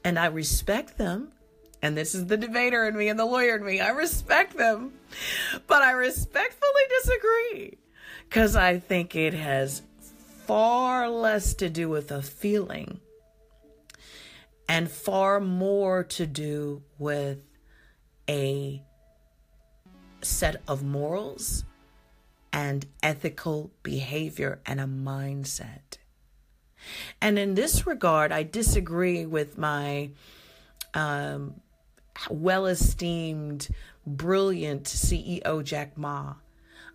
And 0.03 0.19
I 0.19 0.27
respect 0.27 0.97
them. 0.97 1.31
And 1.81 1.97
this 1.97 2.13
is 2.13 2.27
the 2.27 2.37
debater 2.37 2.85
in 2.87 2.97
me 2.97 3.07
and 3.07 3.17
the 3.17 3.25
lawyer 3.25 3.55
in 3.55 3.65
me. 3.65 3.79
I 3.79 3.89
respect 3.89 4.57
them. 4.57 4.93
But 5.67 5.81
I 5.81 5.91
respectfully 5.91 6.81
disagree 6.89 7.77
because 8.27 8.55
I 8.55 8.79
think 8.79 9.15
it 9.15 9.33
has 9.33 9.81
far 10.45 11.09
less 11.09 11.53
to 11.55 11.69
do 11.69 11.89
with 11.89 12.11
a 12.11 12.21
feeling 12.21 12.99
and 14.67 14.89
far 14.89 15.39
more 15.39 16.03
to 16.03 16.27
do 16.27 16.83
with 16.97 17.39
a 18.29 18.83
set 20.21 20.61
of 20.67 20.83
morals 20.83 21.63
and 22.51 22.85
ethical 23.03 23.71
behavior 23.83 24.59
and 24.65 24.79
a 24.79 24.85
mindset. 24.85 25.97
And 27.21 27.37
in 27.37 27.55
this 27.55 27.85
regard, 27.85 28.31
I 28.31 28.43
disagree 28.43 29.25
with 29.25 29.57
my 29.57 30.11
um, 30.93 31.55
well 32.29 32.65
esteemed, 32.65 33.67
brilliant 34.05 34.83
CEO, 34.83 35.63
Jack 35.63 35.97
Ma. 35.97 36.35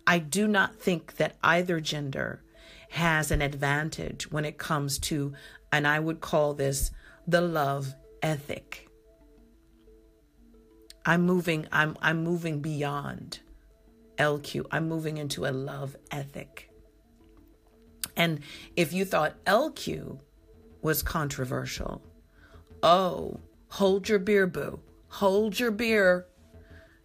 I 0.07 0.19
do 0.19 0.47
not 0.47 0.75
think 0.75 1.17
that 1.17 1.35
either 1.43 1.79
gender 1.79 2.43
has 2.89 3.31
an 3.31 3.41
advantage 3.41 4.31
when 4.31 4.45
it 4.45 4.57
comes 4.57 4.99
to, 4.99 5.33
and 5.71 5.87
I 5.87 5.99
would 5.99 6.21
call 6.21 6.53
this 6.53 6.91
the 7.27 7.41
love 7.41 7.93
ethic. 8.21 8.87
I'm 11.05 11.21
moving, 11.21 11.67
I'm 11.71 11.97
I'm 12.01 12.23
moving 12.23 12.61
beyond 12.61 13.39
LQ. 14.17 14.65
I'm 14.71 14.87
moving 14.87 15.17
into 15.17 15.45
a 15.45 15.51
love 15.51 15.95
ethic. 16.11 16.69
And 18.15 18.39
if 18.75 18.93
you 18.93 19.05
thought 19.05 19.43
LQ 19.45 20.19
was 20.81 21.03
controversial, 21.03 22.01
oh, 22.81 23.39
hold 23.69 24.07
your 24.07 24.19
beer, 24.19 24.47
boo. 24.47 24.79
Hold 25.09 25.59
your 25.59 25.71
beer. 25.71 26.27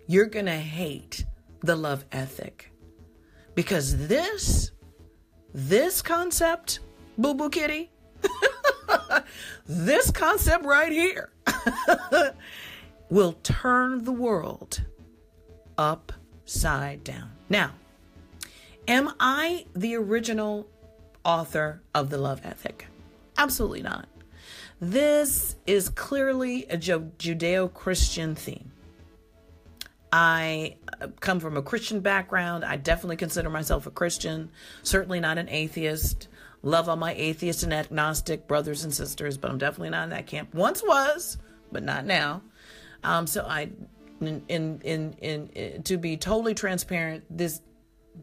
You're 0.06 0.26
going 0.26 0.46
to 0.46 0.52
hate 0.52 1.24
the 1.62 1.76
love 1.76 2.04
ethic. 2.12 2.72
Because 3.54 4.08
this 4.08 4.72
this 5.52 6.00
concept, 6.00 6.78
Boo 7.18 7.34
Boo 7.34 7.50
Kitty, 7.50 7.90
this 9.66 10.10
concept 10.12 10.64
right 10.64 10.92
here 10.92 11.32
will 13.10 13.32
turn 13.42 14.04
the 14.04 14.12
world 14.12 14.84
upside 16.50 17.04
down. 17.04 17.30
Now, 17.48 17.70
am 18.88 19.12
I 19.20 19.66
the 19.72 19.94
original 19.94 20.66
author 21.24 21.80
of 21.94 22.10
The 22.10 22.18
Love 22.18 22.40
Ethic? 22.42 22.88
Absolutely 23.38 23.82
not. 23.82 24.08
This 24.80 25.54
is 25.64 25.88
clearly 25.90 26.64
a 26.64 26.76
Judeo 26.76 27.72
Christian 27.72 28.34
theme. 28.34 28.72
I 30.12 30.74
uh, 31.00 31.06
come 31.20 31.38
from 31.38 31.56
a 31.56 31.62
Christian 31.62 32.00
background. 32.00 32.64
I 32.64 32.74
definitely 32.76 33.16
consider 33.16 33.48
myself 33.48 33.86
a 33.86 33.92
Christian, 33.92 34.50
certainly 34.82 35.20
not 35.20 35.38
an 35.38 35.48
atheist. 35.48 36.26
Love 36.62 36.88
all 36.88 36.96
my 36.96 37.14
atheist 37.14 37.62
and 37.62 37.72
agnostic 37.72 38.48
brothers 38.48 38.82
and 38.82 38.92
sisters, 38.92 39.38
but 39.38 39.52
I'm 39.52 39.58
definitely 39.58 39.90
not 39.90 40.04
in 40.04 40.10
that 40.10 40.26
camp. 40.26 40.52
Once 40.52 40.82
was, 40.82 41.38
but 41.70 41.84
not 41.84 42.06
now. 42.06 42.42
Um, 43.04 43.28
so 43.28 43.44
I, 43.46 43.70
in, 44.20 44.44
in, 44.48 45.14
in, 45.20 45.48
in, 45.48 45.82
to 45.84 45.98
be 45.98 46.16
totally 46.16 46.54
transparent, 46.54 47.24
this 47.30 47.60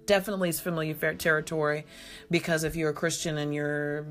definitely 0.06 0.50
is 0.50 0.60
familiar 0.60 0.94
territory 1.16 1.86
because 2.30 2.64
if 2.64 2.76
you're 2.76 2.90
a 2.90 2.94
Christian 2.94 3.38
and 3.38 3.54
you're 3.54 4.06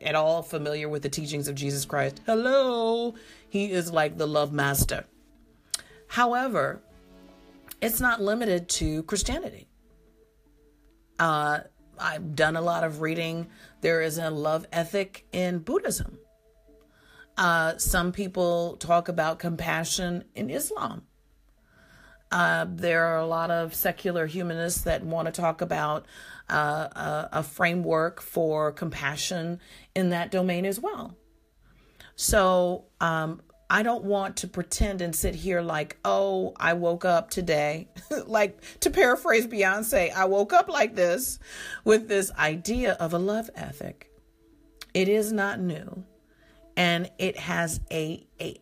at 0.00 0.14
all 0.14 0.42
familiar 0.42 0.88
with 0.88 1.02
the 1.02 1.08
teachings 1.08 1.48
of 1.48 1.54
Jesus 1.54 1.84
Christ, 1.84 2.20
hello, 2.26 3.14
he 3.48 3.70
is 3.70 3.90
like 3.90 4.16
the 4.16 4.26
love 4.26 4.52
master. 4.52 5.04
However, 6.06 6.80
it's 7.80 8.00
not 8.00 8.20
limited 8.20 8.68
to 8.70 9.02
Christianity. 9.04 9.68
Uh, 11.18 11.60
I've 11.98 12.34
done 12.34 12.56
a 12.56 12.60
lot 12.60 12.84
of 12.84 13.00
reading. 13.00 13.48
There 13.80 14.00
is 14.00 14.18
a 14.18 14.30
love 14.30 14.66
ethic 14.72 15.26
in 15.32 15.58
Buddhism. 15.58 16.18
Uh, 17.36 17.76
some 17.78 18.10
people 18.12 18.76
talk 18.76 19.08
about 19.08 19.38
compassion 19.38 20.24
in 20.34 20.50
Islam. 20.50 21.02
Uh, 22.30 22.66
there 22.68 23.06
are 23.06 23.18
a 23.18 23.26
lot 23.26 23.50
of 23.50 23.74
secular 23.74 24.26
humanists 24.26 24.82
that 24.82 25.02
want 25.02 25.26
to 25.26 25.32
talk 25.32 25.60
about 25.60 26.06
uh, 26.50 26.88
a, 26.92 27.28
a 27.32 27.42
framework 27.42 28.20
for 28.20 28.72
compassion 28.72 29.60
in 29.94 30.10
that 30.10 30.30
domain 30.30 30.66
as 30.66 30.78
well. 30.78 31.16
So 32.16 32.86
um, 33.00 33.40
I 33.70 33.82
don't 33.82 34.04
want 34.04 34.38
to 34.38 34.48
pretend 34.48 35.02
and 35.02 35.14
sit 35.14 35.34
here 35.34 35.60
like, 35.60 35.98
oh, 36.04 36.54
I 36.56 36.72
woke 36.72 37.04
up 37.04 37.30
today. 37.30 37.88
like 38.26 38.60
to 38.80 38.90
paraphrase 38.90 39.46
Beyonce, 39.46 40.12
I 40.12 40.24
woke 40.24 40.52
up 40.52 40.68
like 40.68 40.94
this 40.94 41.38
with 41.84 42.08
this 42.08 42.30
idea 42.32 42.94
of 42.94 43.12
a 43.12 43.18
love 43.18 43.50
ethic. 43.54 44.10
It 44.94 45.08
is 45.08 45.32
not 45.32 45.60
new. 45.60 46.04
And 46.76 47.10
it 47.18 47.36
has 47.38 47.80
a, 47.90 48.26
a 48.40 48.56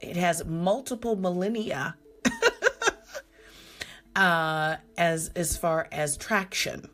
it 0.00 0.16
has 0.16 0.44
multiple 0.44 1.16
millennia 1.16 1.96
uh, 4.16 4.76
as 4.96 5.30
as 5.36 5.56
far 5.56 5.88
as 5.92 6.16
traction 6.16 6.88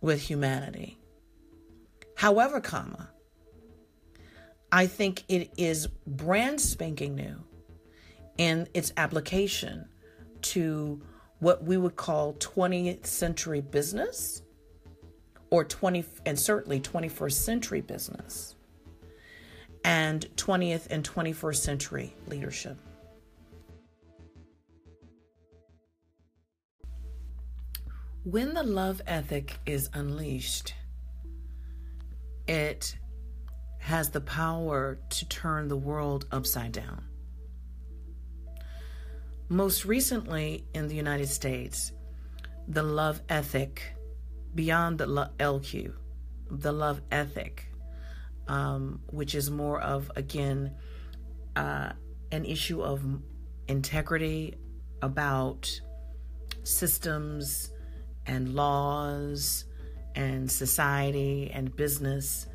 with 0.00 0.20
humanity. 0.20 0.98
However, 2.16 2.60
comma, 2.60 3.10
I 4.70 4.86
think 4.86 5.24
it 5.28 5.52
is 5.56 5.86
brand 6.06 6.60
spanking 6.60 7.14
new 7.14 7.44
in 8.36 8.68
its 8.74 8.92
application 8.96 9.88
to 10.42 11.00
what 11.40 11.64
we 11.64 11.76
would 11.76 11.96
call 11.96 12.34
20th 12.34 13.06
century 13.06 13.60
business 13.60 14.42
or 15.50 15.64
20 15.64 16.04
and 16.26 16.38
certainly 16.38 16.80
21st 16.80 17.32
century 17.32 17.80
business 17.80 18.56
and 19.84 20.28
20th 20.36 20.88
and 20.90 21.08
21st 21.08 21.56
century 21.56 22.14
leadership. 22.26 22.76
When 28.30 28.52
the 28.52 28.62
love 28.62 29.00
ethic 29.06 29.58
is 29.64 29.88
unleashed, 29.94 30.74
it 32.46 32.94
has 33.78 34.10
the 34.10 34.20
power 34.20 34.98
to 35.08 35.28
turn 35.30 35.68
the 35.68 35.78
world 35.78 36.26
upside 36.30 36.72
down. 36.72 37.06
Most 39.48 39.86
recently 39.86 40.66
in 40.74 40.88
the 40.88 40.94
United 40.94 41.28
States, 41.28 41.92
the 42.66 42.82
love 42.82 43.22
ethic, 43.30 43.94
beyond 44.54 44.98
the 44.98 45.06
LQ, 45.38 45.94
the 46.50 46.72
love 46.72 47.00
ethic, 47.10 47.72
um, 48.46 49.00
which 49.06 49.34
is 49.34 49.50
more 49.50 49.80
of, 49.80 50.10
again, 50.16 50.74
uh, 51.56 51.92
an 52.30 52.44
issue 52.44 52.82
of 52.82 53.02
integrity 53.68 54.54
about 55.00 55.80
systems 56.62 57.70
and 58.28 58.54
laws 58.54 59.64
and 60.14 60.50
society 60.50 61.50
and 61.52 61.74
business. 61.74 62.46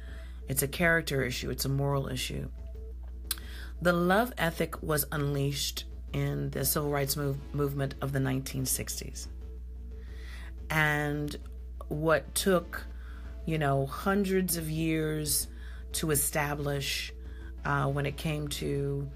It's 0.48 0.64
a 0.64 0.68
character 0.68 1.24
issue, 1.24 1.50
it's 1.50 1.66
a 1.66 1.70
moral 1.70 2.08
issue. 2.08 2.50
The 3.82 3.92
love 3.92 4.32
ethic 4.38 4.82
was 4.82 5.06
unleashed 5.12 5.86
in 6.14 6.52
the 6.52 6.64
civil 6.64 6.90
rights 6.90 7.18
move, 7.18 7.38
movement 7.54 7.96
of 8.02 8.14
the 8.14 8.20
1960s. 8.20 9.28
And 10.70 11.36
what 11.88 12.34
took, 12.36 12.86
you 13.46 13.58
know, 13.58 13.86
hundreds 13.86 14.56
of 14.56 14.70
years 14.70 15.48
to 15.94 16.12
establish 16.12 17.12
uh, 17.66 17.88
when 17.88 18.06
it 18.06 18.16
came 18.16 18.48
to 18.48 19.10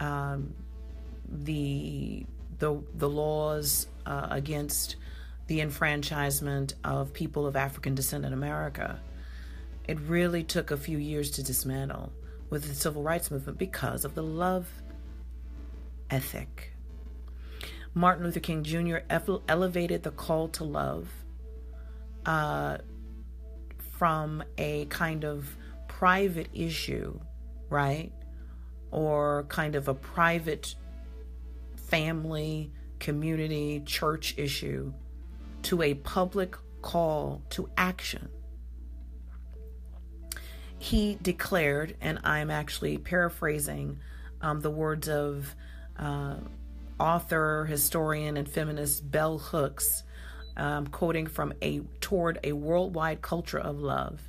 um, 0.00 0.54
the, 1.28 2.26
the, 2.58 2.80
the 2.94 3.08
laws 3.08 3.88
uh, 4.06 4.28
against 4.30 4.96
the 5.46 5.60
enfranchisement 5.60 6.74
of 6.84 7.12
people 7.12 7.46
of 7.46 7.56
African 7.56 7.94
descent 7.94 8.24
in 8.24 8.32
America. 8.32 9.00
It 9.86 10.00
really 10.00 10.42
took 10.42 10.70
a 10.70 10.76
few 10.76 10.98
years 10.98 11.30
to 11.32 11.42
dismantle 11.42 12.12
with 12.48 12.66
the 12.66 12.74
civil 12.74 13.02
rights 13.02 13.30
movement 13.30 13.58
because 13.58 14.04
of 14.04 14.14
the 14.14 14.22
love 14.22 14.66
ethic. 16.10 16.72
Martin 17.92 18.24
Luther 18.24 18.40
King 18.40 18.64
Jr. 18.64 18.98
elevated 19.48 20.02
the 20.02 20.10
call 20.10 20.48
to 20.48 20.64
love 20.64 21.08
uh, 22.26 22.78
from 23.98 24.42
a 24.58 24.86
kind 24.86 25.24
of 25.24 25.54
private 25.86 26.48
issue, 26.52 27.18
right? 27.68 28.12
Or 28.90 29.44
kind 29.48 29.76
of 29.76 29.88
a 29.88 29.94
private 29.94 30.74
family, 31.76 32.72
community, 32.98 33.82
church 33.84 34.34
issue 34.38 34.92
to 35.64 35.82
a 35.82 35.94
public 35.94 36.56
call 36.82 37.42
to 37.50 37.68
action. 37.76 38.28
He 40.78 41.18
declared, 41.20 41.96
and 42.00 42.20
I'm 42.24 42.50
actually 42.50 42.98
paraphrasing 42.98 43.98
um, 44.42 44.60
the 44.60 44.70
words 44.70 45.08
of 45.08 45.54
uh, 45.98 46.36
author, 47.00 47.64
historian, 47.64 48.36
and 48.36 48.46
feminist 48.46 49.10
Bell 49.10 49.38
Hooks, 49.38 50.02
um, 50.56 50.86
quoting 50.88 51.26
from 51.26 51.54
a 51.62 51.80
toward 52.00 52.38
a 52.44 52.52
worldwide 52.52 53.22
culture 53.22 53.58
of 53.58 53.80
love. 53.80 54.20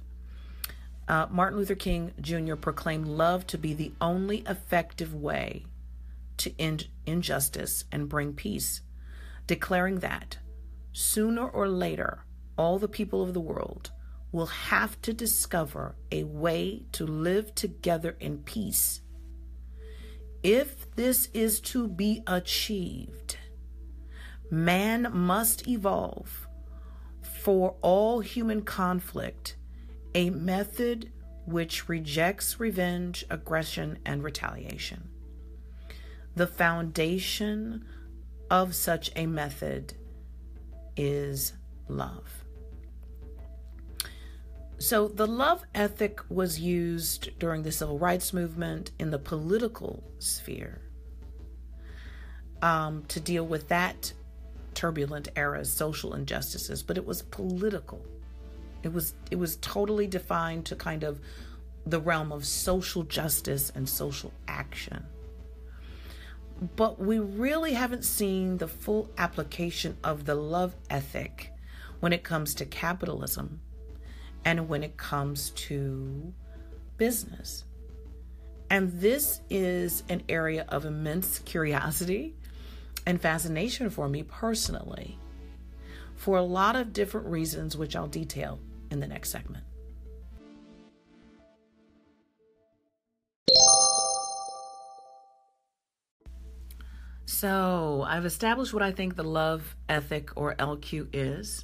Uh, 1.08 1.27
Martin 1.30 1.60
Luther 1.60 1.75
King 1.75 2.13
Jr. 2.22 2.56
proclaimed 2.56 3.08
love 3.08 3.46
to 3.48 3.58
be 3.58 3.74
the 3.74 3.92
only 4.00 4.39
effective 4.48 5.13
way 5.13 5.65
to 6.38 6.54
end 6.58 6.88
injustice 7.06 7.84
and 7.92 8.10
bring 8.10 8.34
peace, 8.34 8.82
declaring 9.46 10.00
that 10.00 10.38
sooner 10.96 11.48
or 11.48 11.68
later, 11.68 12.25
all 12.58 12.80
the 12.80 12.88
people 12.88 13.22
of 13.22 13.34
the 13.34 13.42
world 13.42 13.92
will 14.32 14.46
have 14.48 15.02
to 15.02 15.14
discover 15.14 15.96
a 16.12 16.24
way 16.24 16.86
to 16.92 17.05
live 17.05 17.53
together 17.55 18.16
in 18.20 18.38
peace 18.40 19.01
if 20.46 20.96
this 20.96 21.27
is 21.34 21.60
to 21.60 21.88
be 21.88 22.22
achieved, 22.27 23.38
man 24.51 25.08
must 25.12 25.68
evolve 25.68 26.48
for 27.42 27.74
all 27.81 28.20
human 28.20 28.62
conflict 28.62 29.55
a 30.14 30.29
method 30.29 31.12
which 31.48 31.90
rejects 31.90 32.60
revenge, 32.60 33.25
aggression, 33.31 33.98
and 34.05 34.24
retaliation. 34.24 35.10
The 36.36 36.46
foundation 36.46 37.84
of 38.51 38.75
such 38.75 39.10
a 39.16 39.25
method 39.25 39.96
is 40.98 41.53
love. 41.88 42.44
So, 44.77 45.08
the 45.08 45.25
love 45.25 45.64
ethic 45.74 46.20
was 46.29 46.60
used 46.60 47.38
during 47.40 47.64
the 47.64 47.72
civil 47.72 47.98
rights 47.98 48.34
movement 48.34 48.92
in 49.00 49.10
the 49.10 49.18
political 49.18 50.03
sphere 50.20 50.81
um, 52.62 53.03
to 53.08 53.20
deal 53.20 53.46
with 53.46 53.70
that 53.70 54.12
turbulent 54.74 55.29
era's 55.36 55.72
social 55.72 56.14
injustices, 56.14 56.84
but 56.84 56.98
it 56.98 57.05
was 57.05 57.22
political. 57.22 58.05
It 58.84 58.94
was 58.94 59.16
it 59.31 59.38
was 59.38 59.55
totally 59.58 60.08
defined 60.08 60.66
to 60.66 60.75
kind 60.75 61.03
of 61.03 61.20
the 61.86 62.00
realm 62.00 62.31
of 62.31 62.46
social 62.46 63.03
justice 63.03 63.72
and 63.74 63.88
social 63.88 64.34
action. 64.48 65.05
But 66.75 67.00
we 67.00 67.20
really 67.20 67.74
haven't 67.74 68.05
seen 68.05 68.57
the 68.57 68.68
full 68.68 69.09
application 69.18 69.98
of 70.03 70.25
the 70.25 70.35
love 70.35 70.75
ethic 70.89 71.51
when 72.00 72.13
it 72.13 72.24
comes 72.24 72.55
to 72.55 72.65
capitalism 72.65 73.59
and 74.46 74.70
when 74.70 74.83
it 74.83 74.96
comes 74.96 75.50
to 75.51 76.33
business. 76.98 77.65
And 78.70 79.00
this 79.00 79.41
is 79.50 80.03
an 80.09 80.24
area 80.29 80.65
of 80.70 80.85
immense 80.85 81.39
curiosity 81.39 82.35
and 83.05 83.22
fascination 83.22 83.89
for 83.89 84.07
me 84.07 84.24
personally, 84.24 85.20
for 86.15 86.37
a 86.37 86.44
lot 86.44 86.75
of 86.75 86.94
different 86.94 87.27
reasons, 87.27 87.77
which 87.77 87.96
I'll 87.96 88.07
detail 88.07 88.59
in 88.89 89.00
the 89.00 89.07
next 89.07 89.29
segment. 89.29 89.65
So, 97.46 98.03
I've 98.08 98.25
established 98.25 98.74
what 98.74 98.81
I 98.81 98.92
think 98.92 99.16
the 99.16 99.24
love 99.24 99.75
ethic 99.88 100.31
or 100.36 100.55
LQ 100.55 101.10
is. 101.14 101.64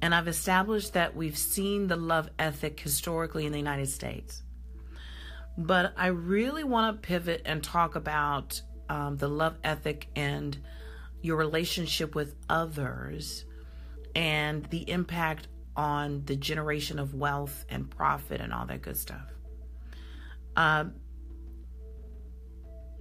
And 0.00 0.14
I've 0.14 0.28
established 0.28 0.94
that 0.94 1.14
we've 1.14 1.36
seen 1.36 1.88
the 1.88 1.96
love 1.96 2.30
ethic 2.38 2.80
historically 2.80 3.44
in 3.44 3.52
the 3.52 3.58
United 3.58 3.90
States. 3.90 4.42
But 5.58 5.92
I 5.98 6.06
really 6.06 6.64
want 6.64 7.02
to 7.02 7.06
pivot 7.06 7.42
and 7.44 7.62
talk 7.62 7.96
about 7.96 8.62
um, 8.88 9.18
the 9.18 9.28
love 9.28 9.58
ethic 9.62 10.08
and 10.16 10.56
your 11.20 11.36
relationship 11.36 12.14
with 12.14 12.34
others 12.48 13.44
and 14.14 14.64
the 14.70 14.90
impact 14.90 15.48
on 15.76 16.22
the 16.24 16.34
generation 16.34 16.98
of 16.98 17.12
wealth 17.12 17.66
and 17.68 17.90
profit 17.90 18.40
and 18.40 18.54
all 18.54 18.64
that 18.64 18.80
good 18.80 18.96
stuff. 18.96 19.34
Um, 20.56 20.94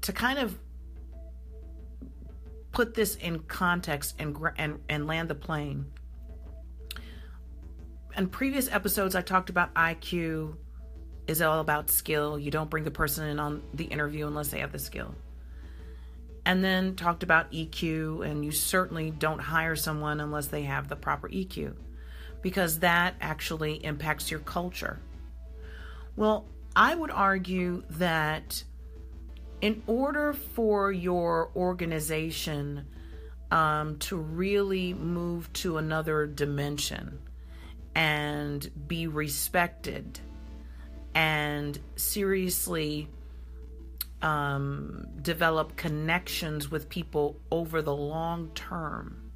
to 0.02 0.12
kind 0.12 0.40
of 0.40 0.60
put 2.78 2.94
this 2.94 3.16
in 3.16 3.40
context 3.40 4.14
and, 4.20 4.38
and, 4.56 4.80
and 4.88 5.08
land 5.08 5.28
the 5.28 5.34
plane, 5.34 5.84
in 8.16 8.28
previous 8.28 8.72
episodes, 8.72 9.16
I 9.16 9.24
talked 9.24 9.50
about 9.50 9.74
IQ 9.74 10.56
is 11.26 11.42
all 11.42 11.60
about 11.60 11.90
skill. 11.90 12.38
You 12.38 12.52
don't 12.52 12.70
bring 12.70 12.84
the 12.84 12.92
person 12.92 13.30
in 13.30 13.40
on 13.40 13.64
the 13.74 13.86
interview 13.86 14.28
unless 14.28 14.50
they 14.50 14.60
have 14.60 14.72
the 14.72 14.78
skill. 14.78 15.16
And 16.46 16.64
then 16.64 16.96
talked 16.96 17.24
about 17.24 17.52
EQ, 17.52 18.24
and 18.24 18.46
you 18.46 18.52
certainly 18.52 19.10
don't 19.10 19.40
hire 19.40 19.76
someone 19.76 20.20
unless 20.20 20.46
they 20.46 20.62
have 20.62 20.88
the 20.88 20.96
proper 20.96 21.30
EQ 21.30 21.74
because 22.44 22.78
that 22.82 23.16
actually 23.22 23.84
impacts 23.84 24.30
your 24.30 24.42
culture. 24.42 25.00
Well, 26.16 26.46
I 26.76 26.94
would 26.94 27.10
argue 27.10 27.82
that 27.90 28.64
in 29.62 29.82
order 29.88 30.34
for 30.34 30.92
your 30.92 31.50
organization 31.56 32.86
um, 33.52 33.98
to 34.00 34.18
really 34.18 34.94
move 34.94 35.52
to 35.54 35.78
another 35.78 36.28
dimension, 36.28 37.20
and 37.96 38.70
be 38.88 39.08
respected 39.08 40.20
and 41.16 41.80
seriously 41.96 43.10
um, 44.22 45.08
develop 45.24 45.76
connections 45.76 46.70
with 46.70 46.90
people 46.90 47.40
over 47.50 47.82
the 47.82 47.96
long 47.96 48.52
term, 48.54 49.32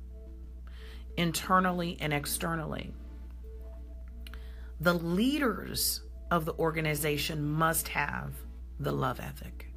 internally 1.18 1.98
and 2.00 2.14
externally. 2.14 2.94
The 4.80 4.94
leaders 4.94 6.04
of 6.30 6.46
the 6.46 6.54
organization 6.54 7.44
must 7.44 7.88
have 7.88 8.34
the 8.80 8.92
love 8.92 9.20
ethic. 9.20 9.71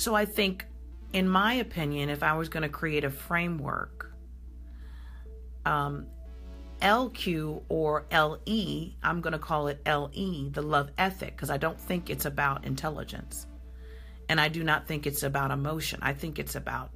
So 0.00 0.14
I 0.14 0.24
think, 0.24 0.64
in 1.12 1.28
my 1.28 1.52
opinion, 1.52 2.08
if 2.08 2.22
I 2.22 2.32
was 2.32 2.48
going 2.48 2.62
to 2.62 2.70
create 2.70 3.04
a 3.04 3.10
framework, 3.10 4.10
um, 5.66 6.06
LQ 6.80 7.64
or 7.68 8.06
LE, 8.10 8.94
I'm 9.02 9.20
going 9.20 9.34
to 9.34 9.38
call 9.38 9.68
it 9.68 9.82
LE, 9.84 10.48
the 10.52 10.62
love 10.62 10.88
ethic, 10.96 11.36
because 11.36 11.50
I 11.50 11.58
don't 11.58 11.78
think 11.78 12.08
it's 12.08 12.24
about 12.24 12.64
intelligence. 12.64 13.46
And 14.30 14.40
I 14.40 14.48
do 14.48 14.64
not 14.64 14.86
think 14.86 15.06
it's 15.06 15.22
about 15.22 15.50
emotion. 15.50 15.98
I 16.00 16.14
think 16.14 16.38
it's 16.38 16.54
about 16.54 16.92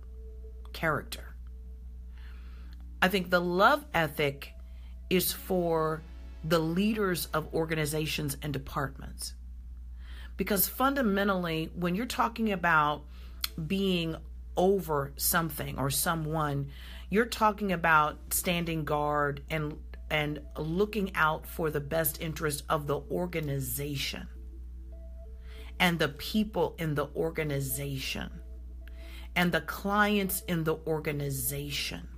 character. 0.73 1.37
I 3.03 3.09
think 3.09 3.29
the 3.29 3.39
love 3.39 3.85
ethic 3.93 4.55
is 5.11 5.31
for 5.31 6.01
the 6.43 6.59
leaders 6.59 7.27
of 7.35 7.53
organizations 7.53 8.39
and 8.41 8.51
departments. 8.51 9.35
Because 10.37 10.67
fundamentally, 10.67 11.71
when 11.75 11.95
you're 11.95 12.07
talking 12.07 12.53
about 12.53 13.05
being 13.67 14.17
over 14.57 15.13
something 15.17 15.79
or 15.79 15.91
someone, 15.91 16.71
you're 17.09 17.27
talking 17.27 17.73
about 17.73 18.19
standing 18.33 18.85
guard 18.85 19.43
and 19.51 19.79
and 20.11 20.41
looking 20.59 21.11
out 21.15 21.47
for 21.47 21.71
the 21.71 21.81
best 21.81 22.21
interest 22.21 22.63
of 22.69 22.87
the 22.87 23.01
organization 23.11 24.29
and 25.81 25.99
the 25.99 26.09
people 26.09 26.75
in 26.79 26.95
the 26.95 27.07
organization 27.17 28.31
and 29.35 29.51
the 29.51 29.61
clients 29.63 30.43
in 30.47 30.65
the 30.65 30.77
organization. 30.87 32.09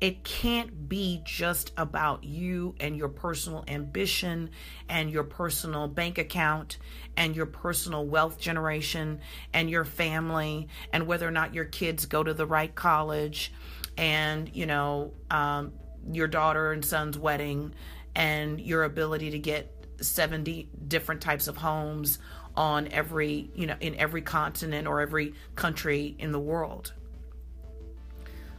It 0.00 0.24
can't 0.24 0.88
be 0.88 1.22
just 1.24 1.72
about 1.76 2.24
you 2.24 2.74
and 2.80 2.96
your 2.96 3.08
personal 3.08 3.64
ambition 3.66 4.50
and 4.88 5.10
your 5.10 5.24
personal 5.24 5.88
bank 5.88 6.18
account 6.18 6.78
and 7.16 7.34
your 7.34 7.46
personal 7.46 8.04
wealth 8.04 8.38
generation 8.38 9.20
and 9.54 9.70
your 9.70 9.84
family 9.84 10.68
and 10.92 11.06
whether 11.06 11.26
or 11.26 11.30
not 11.30 11.54
your 11.54 11.64
kids 11.64 12.04
go 12.06 12.22
to 12.22 12.34
the 12.34 12.46
right 12.46 12.74
college 12.74 13.52
and, 13.96 14.50
you 14.54 14.66
know, 14.66 15.14
um, 15.30 15.72
your 16.12 16.28
daughter 16.28 16.72
and 16.72 16.84
son's 16.84 17.18
wedding 17.18 17.72
and 18.14 18.60
your 18.60 18.84
ability 18.84 19.30
to 19.30 19.38
get 19.38 19.72
70 20.00 20.68
different 20.88 21.22
types 21.22 21.48
of 21.48 21.56
homes 21.56 22.18
on 22.54 22.88
every, 22.88 23.50
you 23.54 23.66
know, 23.66 23.76
in 23.80 23.94
every 23.96 24.22
continent 24.22 24.86
or 24.86 25.00
every 25.00 25.34
country 25.54 26.14
in 26.18 26.32
the 26.32 26.38
world. 26.38 26.92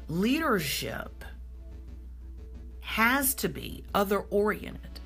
Leadership 0.10 1.26
has 2.80 3.36
to 3.36 3.50
be 3.50 3.84
other 3.94 4.20
oriented. 4.30 5.02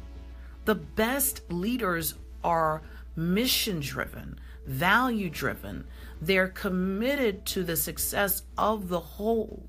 The 0.65 0.75
best 0.75 1.41
leaders 1.51 2.13
are 2.43 2.83
mission 3.15 3.79
driven, 3.79 4.39
value 4.67 5.29
driven. 5.29 5.85
They're 6.21 6.49
committed 6.49 7.45
to 7.47 7.63
the 7.63 7.75
success 7.75 8.43
of 8.57 8.89
the 8.89 8.99
whole, 8.99 9.67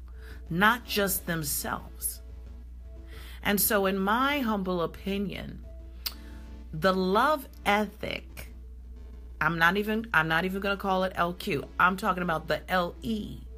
not 0.51 0.85
just 0.85 1.25
themselves. 1.27 2.21
And 3.42 3.59
so, 3.59 3.87
in 3.87 3.99
my 3.99 4.40
humble 4.40 4.83
opinion, 4.83 5.64
the 6.73 6.92
love 6.92 7.49
ethic, 7.64 8.53
I'm 9.40 9.59
not 9.59 9.77
even 9.79 10.07
I'm 10.12 10.29
not 10.29 10.45
even 10.45 10.61
going 10.61 10.77
to 10.77 10.81
call 10.81 11.05
it 11.05 11.14
LQ. 11.14 11.66
I'm 11.81 11.97
talking 11.97 12.23
about 12.23 12.49
the 12.49 12.61
LE. 12.71 13.51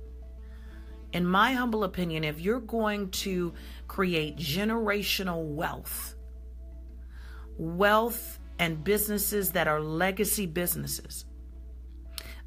In 1.14 1.24
my 1.24 1.52
humble 1.52 1.84
opinion, 1.84 2.24
if 2.24 2.40
you're 2.40 2.58
going 2.58 3.10
to 3.10 3.54
create 3.86 4.36
generational 4.36 5.44
wealth, 5.44 6.16
wealth 7.56 8.40
and 8.58 8.82
businesses 8.82 9.52
that 9.52 9.68
are 9.68 9.80
legacy 9.80 10.46
businesses 10.46 11.24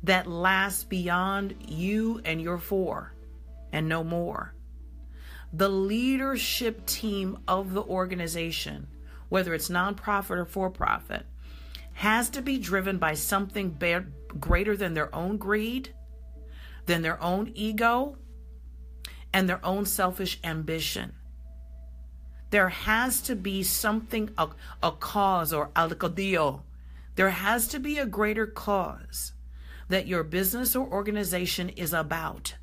that 0.03 0.27
last 0.27 0.89
beyond 0.89 1.55
you 1.65 2.19
and 2.25 2.41
your 2.41 2.57
four 2.57 3.13
and 3.71 3.87
no 3.87 4.03
more. 4.03 4.53
The 5.53 5.69
leadership 5.69 6.85
team 6.85 7.39
of 7.47 7.73
the 7.73 7.83
organization, 7.83 8.87
whether 9.29 9.53
it's 9.53 9.69
nonprofit 9.69 10.31
or 10.37 10.45
for 10.45 10.69
profit, 10.69 11.25
has 11.93 12.29
to 12.31 12.41
be 12.41 12.57
driven 12.57 12.97
by 12.97 13.13
something 13.13 13.79
greater 14.41 14.75
than 14.75 14.93
their 14.93 15.15
own 15.15 15.37
greed, 15.37 15.95
than 16.85 17.01
their 17.01 17.21
own 17.23 17.53
ego, 17.55 18.17
and 19.33 19.47
their 19.47 19.63
own 19.65 19.85
selfish 19.85 20.39
ambition. 20.43 21.13
There 22.49 22.69
has 22.69 23.21
to 23.21 23.35
be 23.35 23.63
something, 23.63 24.29
a, 24.37 24.49
a 24.81 24.91
cause 24.91 25.51
or 25.51 25.69
alcadio. 25.69 26.61
There 27.15 27.29
has 27.31 27.67
to 27.69 27.79
be 27.79 27.97
a 27.97 28.05
greater 28.05 28.47
cause 28.47 29.33
that 29.89 30.07
your 30.07 30.23
business 30.23 30.75
or 30.75 30.87
organization 30.87 31.69
is 31.69 31.93
about. 31.93 32.55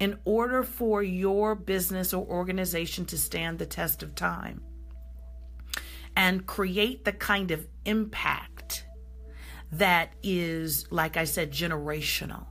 In 0.00 0.18
order 0.24 0.62
for 0.62 1.02
your 1.02 1.54
business 1.54 2.14
or 2.14 2.24
organization 2.24 3.04
to 3.06 3.18
stand 3.18 3.58
the 3.58 3.66
test 3.66 4.02
of 4.02 4.14
time 4.14 4.62
and 6.16 6.46
create 6.46 7.04
the 7.04 7.12
kind 7.12 7.50
of 7.50 7.66
impact 7.84 8.84
that 9.72 10.12
is, 10.22 10.90
like 10.90 11.16
I 11.16 11.24
said, 11.24 11.52
generational, 11.52 12.46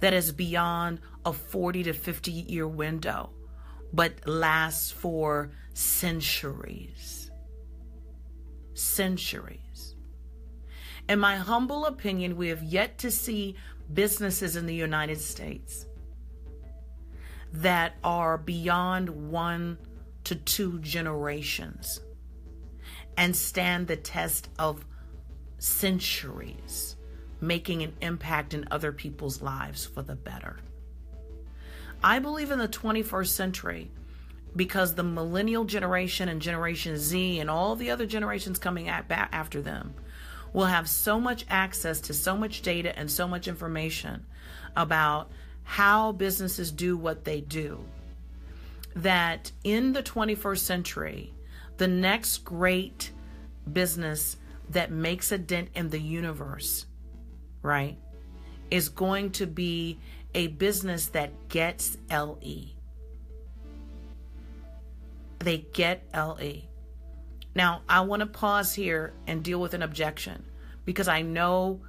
that 0.00 0.12
is 0.12 0.32
beyond 0.32 1.00
a 1.24 1.32
40 1.32 1.84
to 1.84 1.92
50 1.92 2.30
year 2.30 2.66
window 2.66 3.30
but 3.92 4.26
lasts 4.26 4.90
for 4.90 5.50
centuries. 5.74 7.30
Centuries. 8.74 9.94
In 11.08 11.18
my 11.18 11.36
humble 11.36 11.86
opinion, 11.86 12.36
we 12.36 12.48
have 12.48 12.62
yet 12.62 12.98
to 12.98 13.10
see 13.10 13.56
businesses 13.92 14.56
in 14.56 14.66
the 14.66 14.74
United 14.74 15.20
States 15.20 15.86
that 17.52 17.96
are 18.04 18.38
beyond 18.38 19.30
one 19.30 19.76
to 20.22 20.36
two 20.36 20.78
generations 20.78 22.00
and 23.16 23.34
stand 23.34 23.88
the 23.88 23.96
test 23.96 24.48
of 24.58 24.84
centuries, 25.58 26.94
making 27.40 27.82
an 27.82 27.96
impact 28.00 28.54
in 28.54 28.68
other 28.70 28.92
people's 28.92 29.42
lives 29.42 29.84
for 29.84 30.02
the 30.02 30.14
better. 30.14 30.60
I 32.02 32.18
believe 32.18 32.50
in 32.50 32.58
the 32.58 32.68
21st 32.68 33.28
century 33.28 33.90
because 34.56 34.94
the 34.94 35.02
millennial 35.02 35.64
generation 35.64 36.28
and 36.28 36.40
Generation 36.40 36.96
Z 36.96 37.38
and 37.38 37.50
all 37.50 37.76
the 37.76 37.90
other 37.90 38.06
generations 38.06 38.58
coming 38.58 38.88
after 38.88 39.60
them 39.60 39.94
will 40.52 40.64
have 40.64 40.88
so 40.88 41.20
much 41.20 41.44
access 41.48 42.00
to 42.02 42.14
so 42.14 42.36
much 42.36 42.62
data 42.62 42.98
and 42.98 43.10
so 43.10 43.28
much 43.28 43.46
information 43.46 44.26
about 44.76 45.30
how 45.62 46.12
businesses 46.12 46.72
do 46.72 46.96
what 46.96 47.24
they 47.24 47.40
do 47.40 47.84
that 48.96 49.52
in 49.62 49.92
the 49.92 50.02
21st 50.02 50.58
century, 50.58 51.32
the 51.76 51.86
next 51.86 52.38
great 52.38 53.12
business 53.72 54.36
that 54.70 54.90
makes 54.90 55.30
a 55.30 55.38
dent 55.38 55.68
in 55.74 55.90
the 55.90 56.00
universe, 56.00 56.86
right, 57.62 57.96
is 58.70 58.88
going 58.88 59.30
to 59.30 59.46
be 59.46 59.98
a 60.34 60.48
business 60.48 61.06
that 61.08 61.48
gets 61.48 61.96
LE. 62.10 62.74
They 65.40 65.58
get 65.72 66.04
LE. 66.14 66.62
Now, 67.54 67.82
I 67.88 68.02
want 68.02 68.20
to 68.20 68.26
pause 68.26 68.74
here 68.74 69.12
and 69.26 69.42
deal 69.42 69.60
with 69.60 69.74
an 69.74 69.82
objection 69.82 70.44
because 70.84 71.08
I 71.08 71.22
know 71.22 71.80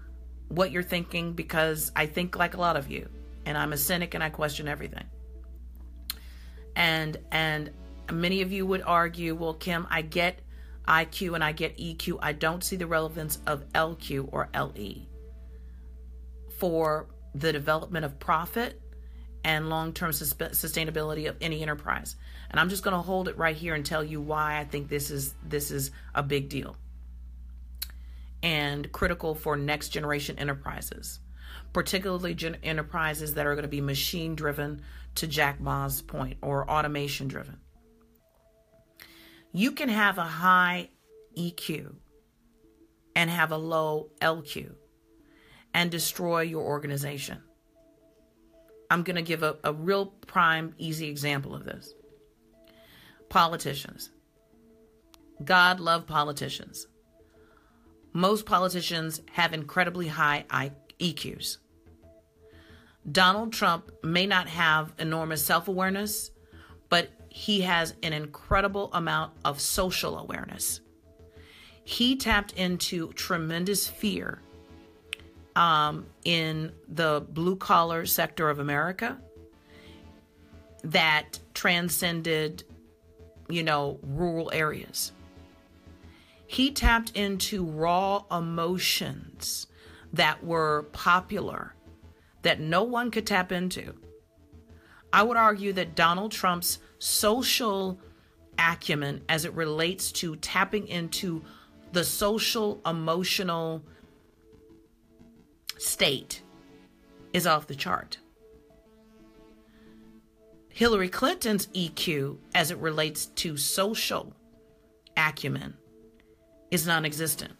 what 0.47 0.71
you're 0.71 0.83
thinking 0.83 1.33
because 1.33 1.91
I 1.95 2.07
think 2.07 2.35
like 2.35 2.55
a 2.55 2.59
lot 2.59 2.75
of 2.75 2.89
you 2.89 3.09
and 3.45 3.57
I'm 3.57 3.73
a 3.73 3.77
cynic 3.77 4.13
and 4.13 4.23
I 4.23 4.29
question 4.29 4.67
everything. 4.67 5.05
And 6.75 7.17
and 7.31 7.71
many 8.11 8.41
of 8.41 8.51
you 8.51 8.65
would 8.65 8.81
argue, 8.81 9.35
well, 9.35 9.53
Kim, 9.53 9.87
I 9.89 10.01
get 10.01 10.39
IQ 10.87 11.35
and 11.35 11.43
I 11.43 11.51
get 11.51 11.77
EQ. 11.77 12.19
I 12.21 12.33
don't 12.33 12.63
see 12.63 12.75
the 12.75 12.87
relevance 12.87 13.39
of 13.45 13.67
LQ 13.73 14.29
or 14.31 14.49
LE 14.55 15.05
for 16.57 17.07
the 17.33 17.51
development 17.51 18.05
of 18.05 18.19
profit 18.19 18.81
and 19.43 19.69
long 19.69 19.93
term 19.93 20.11
sustainability 20.11 21.27
of 21.27 21.35
any 21.41 21.61
enterprise. 21.61 22.15
And 22.49 22.59
I'm 22.59 22.69
just 22.69 22.83
going 22.83 22.95
to 22.95 23.01
hold 23.01 23.27
it 23.27 23.37
right 23.37 23.55
here 23.55 23.73
and 23.73 23.85
tell 23.85 24.03
you 24.03 24.21
why 24.21 24.59
I 24.59 24.65
think 24.65 24.89
this 24.89 25.09
is 25.09 25.33
this 25.43 25.71
is 25.71 25.91
a 26.13 26.23
big 26.23 26.49
deal 26.49 26.75
and 28.43 28.91
critical 28.91 29.35
for 29.35 29.55
next 29.55 29.89
generation 29.89 30.37
enterprises, 30.39 31.19
particularly 31.73 32.33
gen- 32.33 32.57
enterprises 32.63 33.35
that 33.35 33.45
are 33.45 33.55
going 33.55 33.63
to 33.63 33.69
be 33.69 33.81
machine 33.81 34.35
driven 34.35 34.81
to 35.15 35.27
Jack 35.27 35.59
Ma's 35.59 36.01
point 36.01 36.37
or 36.41 36.69
automation 36.69 37.27
driven. 37.27 37.59
You 39.51 39.73
can 39.73 39.89
have 39.89 40.17
a 40.17 40.23
high 40.23 40.89
EQ 41.37 41.93
and 43.15 43.29
have 43.29 43.51
a 43.51 43.57
low 43.57 44.09
LQ 44.21 44.73
and 45.73 45.89
destroy 45.89 46.41
your 46.41 46.63
organization. 46.63 47.41
I'm 48.89 49.03
going 49.03 49.15
to 49.15 49.21
give 49.21 49.41
a, 49.43 49.57
a 49.63 49.71
real 49.71 50.07
prime, 50.27 50.75
easy 50.77 51.07
example 51.07 51.55
of 51.55 51.63
this. 51.63 51.93
Politicians. 53.29 54.09
God 55.43 55.79
love 55.79 56.05
politicians. 56.05 56.87
Most 58.13 58.45
politicians 58.45 59.21
have 59.31 59.53
incredibly 59.53 60.09
high 60.09 60.45
EQs. 60.99 61.57
Donald 63.09 63.53
Trump 63.53 63.89
may 64.03 64.27
not 64.27 64.47
have 64.47 64.93
enormous 64.99 65.43
self 65.43 65.67
awareness, 65.67 66.31
but 66.89 67.09
he 67.29 67.61
has 67.61 67.95
an 68.03 68.11
incredible 68.11 68.89
amount 68.93 69.31
of 69.45 69.61
social 69.61 70.19
awareness. 70.19 70.81
He 71.83 72.15
tapped 72.17 72.53
into 72.53 73.13
tremendous 73.13 73.87
fear 73.87 74.41
um, 75.55 76.05
in 76.23 76.71
the 76.87 77.25
blue 77.29 77.55
collar 77.55 78.05
sector 78.05 78.49
of 78.49 78.59
America 78.59 79.17
that 80.83 81.39
transcended, 81.53 82.63
you 83.49 83.63
know, 83.63 83.99
rural 84.01 84.49
areas. 84.53 85.11
He 86.47 86.71
tapped 86.71 87.15
into 87.15 87.63
raw 87.63 88.23
emotions 88.31 89.67
that 90.13 90.43
were 90.43 90.87
popular 90.91 91.73
that 92.41 92.59
no 92.59 92.83
one 92.83 93.11
could 93.11 93.27
tap 93.27 93.51
into. 93.51 93.93
I 95.13 95.23
would 95.23 95.37
argue 95.37 95.73
that 95.73 95.95
Donald 95.95 96.31
Trump's 96.31 96.79
social 96.99 97.99
acumen 98.57 99.21
as 99.29 99.45
it 99.45 99.53
relates 99.53 100.11
to 100.13 100.35
tapping 100.37 100.87
into 100.87 101.43
the 101.91 102.03
social 102.03 102.81
emotional 102.85 103.83
state 105.81 106.43
is 107.33 107.47
off 107.47 107.65
the 107.65 107.75
chart. 107.75 108.19
Hillary 110.69 111.09
Clinton's 111.09 111.67
EQ 111.67 112.37
as 112.53 112.71
it 112.71 112.77
relates 112.77 113.25
to 113.25 113.57
social 113.57 114.33
acumen 115.17 115.73
is 116.69 116.85
non 116.85 117.03
existent. 117.03 117.53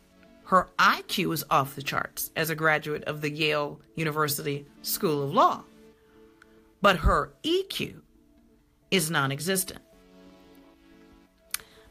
Her 0.45 0.69
IQ 0.77 1.33
is 1.33 1.43
off 1.49 1.75
the 1.75 1.81
charts 1.81 2.29
as 2.35 2.49
a 2.49 2.55
graduate 2.55 3.03
of 3.05 3.21
the 3.21 3.29
Yale 3.29 3.81
University 3.95 4.65
School 4.81 5.23
of 5.23 5.33
Law, 5.33 5.63
but 6.81 6.97
her 6.97 7.33
EQ 7.43 8.01
is 8.91 9.09
non 9.09 9.31
existent. 9.31 9.81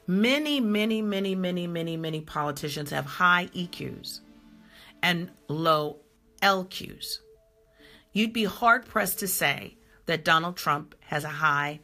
Many, 0.07 0.61
many, 0.61 1.03
many, 1.03 1.35
many, 1.35 1.66
many, 1.66 1.97
many 1.97 2.21
politicians 2.21 2.90
have 2.90 3.05
high 3.05 3.49
EQs 3.55 4.21
and 5.03 5.31
low 5.49 5.97
LQs. 6.42 7.18
You'd 8.12 8.33
be 8.33 8.44
hard 8.44 8.87
pressed 8.87 9.20
to 9.20 9.29
say 9.29 9.76
that 10.07 10.24
Donald 10.24 10.57
Trump 10.57 10.94
has 11.00 11.24
a 11.24 11.29
high 11.29 11.81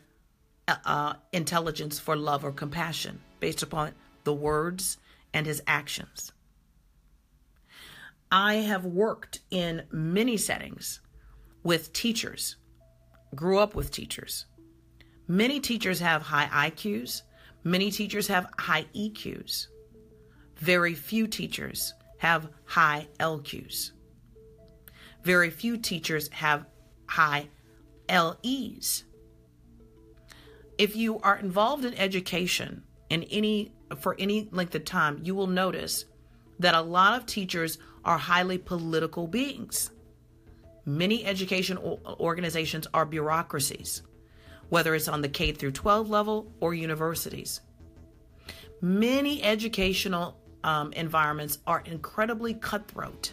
uh, 0.69 0.77
uh, 0.85 1.15
intelligence 1.33 1.99
for 1.99 2.17
love 2.17 2.45
or 2.45 2.53
compassion 2.53 3.21
based 3.39 3.63
upon 3.63 3.93
the 4.25 4.35
words 4.35 4.99
and 5.33 5.47
his 5.47 5.63
actions. 5.67 6.33
I 8.31 8.55
have 8.55 8.85
worked 8.85 9.41
in 9.51 9.85
many 9.93 10.37
settings 10.37 11.01
with 11.63 11.93
teachers, 11.93 12.57
grew 13.35 13.59
up 13.59 13.75
with 13.75 13.93
teachers. 13.93 14.47
Many 15.29 15.61
teachers 15.61 16.01
have 16.01 16.23
high 16.23 16.71
IQs, 16.71 17.23
many 17.63 17.91
teachers 17.91 18.27
have 18.29 18.49
high 18.59 18.87
EQs. 18.95 19.69
Very 20.57 20.95
few 20.95 21.27
teachers 21.27 21.95
have 22.19 22.49
high 22.65 23.09
LQs. 23.21 23.93
Very 25.27 25.51
few 25.51 25.77
teachers 25.77 26.29
have 26.29 26.67
high 27.09 27.49
LEs. 28.09 29.03
If 30.79 30.95
you 30.95 31.19
are 31.19 31.37
involved 31.37 31.85
in 31.85 31.95
education 31.95 32.85
in 33.11 33.25
any 33.25 33.73
for 33.99 34.15
any 34.21 34.49
length 34.53 34.77
of 34.77 34.85
time, 34.85 35.19
you 35.25 35.35
will 35.35 35.49
notice 35.49 36.05
that 36.61 36.77
a 36.77 36.81
lot 36.81 37.19
of 37.19 37.27
teachers 37.27 37.79
are 38.05 38.17
highly 38.17 38.57
political 38.57 39.27
beings. 39.27 39.91
Many 40.85 41.25
education 41.25 41.77
organizations 41.77 42.87
are 42.95 43.05
bureaucracies, 43.05 44.03
whether 44.69 44.95
it's 44.95 45.09
on 45.09 45.23
the 45.23 45.29
K 45.29 45.51
through 45.51 45.73
12 45.73 46.09
level 46.09 46.53
or 46.61 46.73
universities. 46.73 47.63
Many 48.81 49.43
educational 49.43 50.39
um, 50.63 50.93
environments 50.93 51.59
are 51.67 51.83
incredibly 51.85 52.55
cutthroat. 52.55 53.33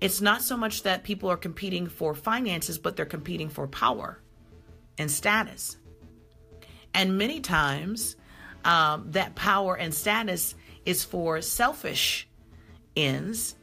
It's 0.00 0.20
not 0.20 0.42
so 0.42 0.56
much 0.56 0.84
that 0.84 1.02
people 1.02 1.30
are 1.30 1.36
competing 1.36 1.88
for 1.88 2.14
finances, 2.14 2.78
but 2.78 2.96
they're 2.96 3.06
competing 3.06 3.48
for 3.48 3.66
power 3.66 4.20
and 4.96 5.10
status. 5.10 5.76
And 6.94 7.18
many 7.18 7.40
times, 7.40 8.16
um, 8.64 9.10
that 9.12 9.34
power 9.34 9.76
and 9.76 9.92
status 9.92 10.54
is 10.84 11.04
for 11.04 11.40
selfish 11.42 12.28
ends, 12.96 13.56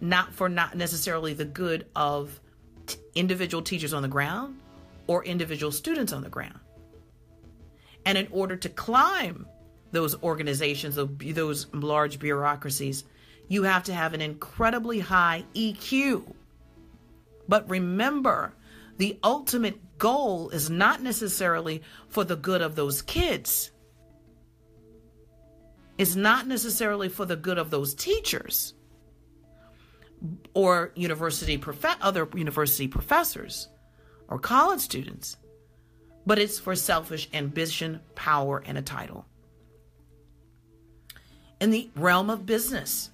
not 0.00 0.32
for 0.32 0.48
not 0.48 0.76
necessarily 0.76 1.34
the 1.34 1.44
good 1.44 1.86
of 1.94 2.40
t- 2.86 2.98
individual 3.14 3.62
teachers 3.62 3.92
on 3.92 4.02
the 4.02 4.08
ground 4.08 4.60
or 5.06 5.24
individual 5.24 5.72
students 5.72 6.12
on 6.12 6.22
the 6.22 6.28
ground. 6.28 6.60
And 8.04 8.16
in 8.16 8.28
order 8.30 8.56
to 8.56 8.68
climb 8.68 9.46
those 9.92 10.20
organizations, 10.22 10.96
those 10.96 11.66
large 11.72 12.18
bureaucracies, 12.18 13.04
you 13.48 13.62
have 13.62 13.84
to 13.84 13.94
have 13.94 14.14
an 14.14 14.20
incredibly 14.20 15.00
high 15.00 15.44
EQ. 15.54 16.34
But 17.48 17.68
remember, 17.70 18.54
the 18.98 19.18
ultimate 19.22 19.98
goal 19.98 20.50
is 20.50 20.70
not 20.70 21.02
necessarily 21.02 21.82
for 22.08 22.24
the 22.24 22.36
good 22.36 22.62
of 22.62 22.74
those 22.74 23.02
kids. 23.02 23.70
It's 25.98 26.16
not 26.16 26.46
necessarily 26.46 27.08
for 27.08 27.24
the 27.24 27.36
good 27.36 27.58
of 27.58 27.70
those 27.70 27.94
teachers 27.94 28.74
or 30.54 30.92
university 30.94 31.56
prof- 31.56 31.96
other 32.00 32.28
university 32.34 32.88
professors 32.88 33.68
or 34.28 34.38
college 34.38 34.80
students, 34.80 35.36
but 36.26 36.38
it's 36.38 36.58
for 36.58 36.74
selfish 36.74 37.28
ambition, 37.32 38.00
power, 38.14 38.62
and 38.66 38.76
a 38.76 38.82
title. 38.82 39.24
In 41.60 41.70
the 41.70 41.88
realm 41.96 42.28
of 42.28 42.44
business, 42.44 43.10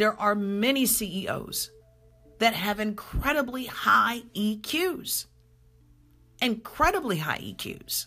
there 0.00 0.18
are 0.18 0.34
many 0.34 0.86
CEOs 0.86 1.70
that 2.38 2.54
have 2.54 2.80
incredibly 2.80 3.66
high 3.66 4.22
EQs. 4.34 5.26
Incredibly 6.40 7.18
high 7.18 7.36
EQs. 7.36 8.06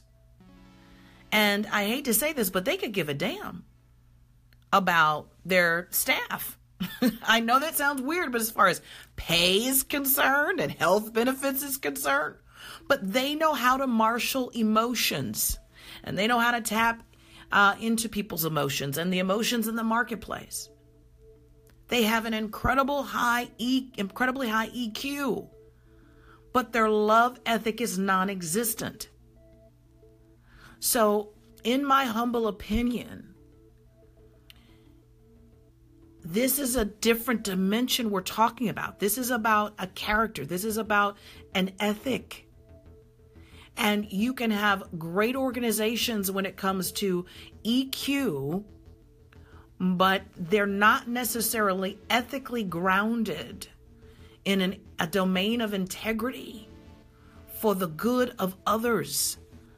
And 1.31 1.67
I 1.67 1.85
hate 1.85 2.05
to 2.05 2.15
say 2.15 2.33
this, 2.33 2.49
but 2.49 2.65
they 2.65 2.77
could 2.77 2.93
give 2.93 3.09
a 3.09 3.13
damn 3.13 3.65
about 4.71 5.29
their 5.45 5.87
staff. 5.91 6.57
I 7.27 7.41
know 7.41 7.59
that 7.59 7.75
sounds 7.75 8.01
weird, 8.01 8.31
but 8.31 8.41
as 8.41 8.49
far 8.49 8.65
as 8.69 8.81
pay 9.15 9.57
is 9.57 9.83
concerned 9.83 10.59
and 10.59 10.71
health 10.71 11.13
benefits 11.13 11.61
is 11.61 11.77
concerned, 11.77 12.37
but 12.87 13.13
they 13.13 13.35
know 13.35 13.53
how 13.53 13.77
to 13.77 13.85
marshal 13.85 14.49
emotions 14.49 15.59
and 16.03 16.17
they 16.17 16.25
know 16.25 16.39
how 16.39 16.53
to 16.53 16.61
tap 16.61 17.03
uh, 17.51 17.75
into 17.79 18.09
people's 18.09 18.45
emotions 18.45 18.97
and 18.97 19.13
the 19.13 19.19
emotions 19.19 19.67
in 19.67 19.75
the 19.75 19.83
marketplace. 19.83 20.69
They 21.89 22.03
have 22.03 22.25
an 22.25 22.33
incredible 22.33 23.03
high 23.03 23.49
e, 23.57 23.91
incredibly 23.97 24.49
high 24.49 24.69
EQ, 24.69 25.47
but 26.53 26.73
their 26.73 26.89
love 26.89 27.39
ethic 27.45 27.81
is 27.81 27.97
non-existent. 27.97 29.09
So, 30.79 31.29
in 31.63 31.85
my 31.85 32.05
humble 32.05 32.47
opinion, 32.47 33.33
this 36.23 36.57
is 36.57 36.75
a 36.75 36.85
different 36.85 37.43
dimension 37.43 38.09
we're 38.09 38.21
talking 38.21 38.69
about. 38.69 38.99
This 38.99 39.17
is 39.17 39.29
about 39.29 39.73
a 39.77 39.87
character. 39.87 40.45
This 40.45 40.63
is 40.63 40.77
about 40.77 41.17
an 41.53 41.71
ethic. 41.79 42.47
And 43.75 44.09
you 44.11 44.33
can 44.33 44.51
have 44.51 44.83
great 44.97 45.35
organizations 45.35 46.31
when 46.31 46.45
it 46.45 46.55
comes 46.55 46.91
to 46.93 47.25
EQ 47.65 48.63
but 49.83 50.21
they're 50.37 50.65
not 50.65 51.09
necessarily 51.09 51.99
ethically 52.09 52.63
grounded 52.63 53.67
in 54.45 54.61
an, 54.61 54.79
a 54.99 55.05
domain 55.05 55.59
of 55.59 55.73
integrity 55.73 56.69
for 57.59 57.75
the 57.75 57.87
good 57.87 58.33
of 58.39 58.55
others, 58.65 59.37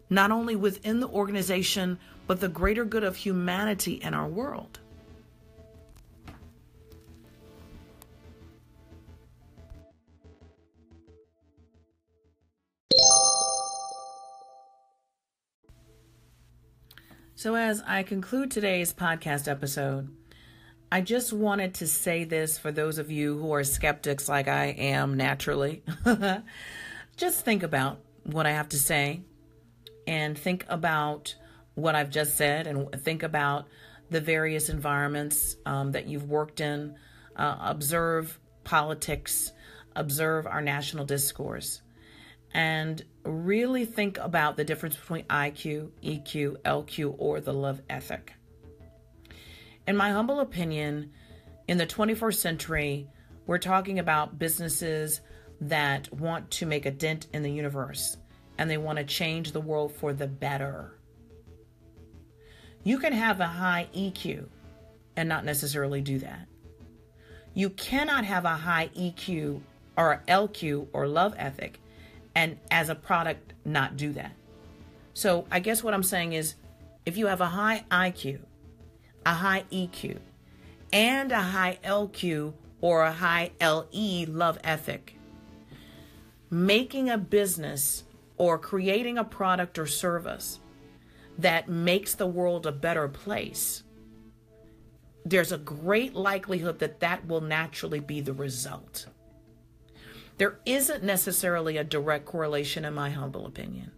not 0.10 0.30
only 0.30 0.56
within 0.56 1.00
the 1.00 1.08
organization, 1.08 1.98
but 2.28 2.40
the 2.40 2.48
greater 2.48 2.86
good 2.86 3.04
of 3.04 3.16
humanity 3.16 4.00
and 4.04 4.14
our 4.14 4.28
world. 4.28 4.80
So, 17.38 17.56
as 17.56 17.84
I 17.86 18.04
conclude 18.04 18.50
today's 18.50 18.94
podcast 18.94 19.50
episode, 19.50 20.08
I 20.90 21.02
just 21.02 21.34
wanted 21.34 21.74
to 21.76 21.88
say 21.88 22.24
this 22.24 22.58
for 22.58 22.72
those 22.72 22.98
of 22.98 23.12
you 23.12 23.38
who 23.38 23.54
are 23.54 23.66
skeptics 23.66 24.30
like 24.30 24.48
I 24.48 24.68
am 24.68 25.18
naturally. 25.18 25.84
just 27.18 27.44
think 27.44 27.62
about 27.62 28.00
what 28.24 28.46
I 28.46 28.52
have 28.52 28.70
to 28.70 28.80
say 28.80 29.20
and 30.08 30.38
think 30.38 30.66
about 30.70 31.36
what 31.74 31.94
I've 31.94 32.10
just 32.10 32.38
said 32.38 32.68
and 32.68 32.90
think 33.04 33.22
about 33.22 33.68
the 34.10 34.22
various 34.22 34.70
environments 34.70 35.58
um, 35.66 35.92
that 35.92 36.08
you've 36.08 36.30
worked 36.30 36.62
in. 36.62 36.96
Uh, 37.36 37.58
observe 37.60 38.40
politics, 38.64 39.52
observe 39.94 40.48
our 40.48 40.62
national 40.62 41.04
discourse. 41.04 41.82
And 42.56 43.04
really 43.26 43.84
think 43.84 44.18
about 44.18 44.56
the 44.56 44.64
difference 44.64 44.96
between 44.96 45.26
IQ, 45.26 45.90
EQ, 46.02 46.56
LQ, 46.62 47.16
or 47.18 47.42
the 47.42 47.52
love 47.52 47.82
ethic. 47.90 48.32
In 49.86 49.98
my 49.98 50.12
humble 50.12 50.40
opinion, 50.40 51.12
in 51.68 51.78
the 51.78 51.86
21st 51.86 52.36
century, 52.36 53.10
we're 53.46 53.58
talking 53.58 54.00
about 54.00 54.40
businesses 54.40 55.20
that 55.60 56.12
want 56.14 56.50
to 56.52 56.66
make 56.66 56.86
a 56.86 56.92
dent 56.92 57.28
in 57.34 57.44
the 57.44 57.52
universe 57.52 58.16
and 58.58 58.70
they 58.70 58.78
want 58.78 59.00
to 59.00 59.04
change 59.04 59.52
the 59.52 59.60
world 59.60 59.92
for 59.92 60.14
the 60.14 60.28
better. 60.28 60.98
You 62.86 63.00
can 63.00 63.12
have 63.12 63.42
a 63.42 63.48
high 63.48 63.90
EQ 63.94 64.48
and 65.18 65.28
not 65.28 65.44
necessarily 65.44 66.00
do 66.00 66.20
that. 66.20 66.48
You 67.54 67.70
cannot 67.72 68.24
have 68.24 68.46
a 68.46 68.56
high 68.56 68.92
EQ 68.98 69.60
or 69.98 70.24
LQ 70.30 70.88
or 70.94 71.06
love 71.06 71.36
ethic 71.38 71.82
and 72.36 72.58
as 72.70 72.90
a 72.90 72.96
product 72.96 73.54
not 73.64 73.98
do 73.98 74.12
that. 74.14 74.34
So 75.14 75.48
I 75.50 75.60
guess 75.60 75.84
what 75.84 75.94
I'm 75.94 76.04
saying 76.04 76.34
is 76.34 76.56
if 77.06 77.18
you 77.18 77.28
have 77.28 77.42
a 77.42 77.48
high 77.48 77.86
IQ, 77.90 78.40
a 79.26 79.34
high 79.34 79.64
EQ, 79.72 80.20
and 80.92 81.32
a 81.32 81.42
high 81.42 81.80
LQ 81.84 82.54
or 82.82 83.04
a 83.04 83.12
high 83.12 83.52
LE 83.62 84.26
love 84.28 84.60
ethic, 84.64 85.18
making 86.50 87.10
a 87.10 87.18
business 87.18 88.04
or 88.38 88.58
creating 88.58 89.18
a 89.18 89.24
product 89.24 89.80
or 89.80 89.86
service 89.86 90.60
that 91.38 91.70
makes 91.70 92.16
the 92.16 92.28
world 92.28 92.66
a 92.66 92.72
better 92.72 93.08
place, 93.08 93.84
there's 95.26 95.52
a 95.52 95.58
great 95.58 96.14
likelihood 96.14 96.80
that 96.80 97.00
that 97.00 97.26
will 97.28 97.42
naturally 97.42 98.00
be 98.00 98.22
the 98.22 98.34
result. 98.34 99.08
There 100.38 100.60
isn't 100.66 101.04
necessarily 101.04 101.78
a 101.78 101.84
direct 101.84 102.26
correlation, 102.26 102.86
in 102.86 102.94
my 102.94 103.10
humble 103.10 103.46
opinion, 103.46 103.92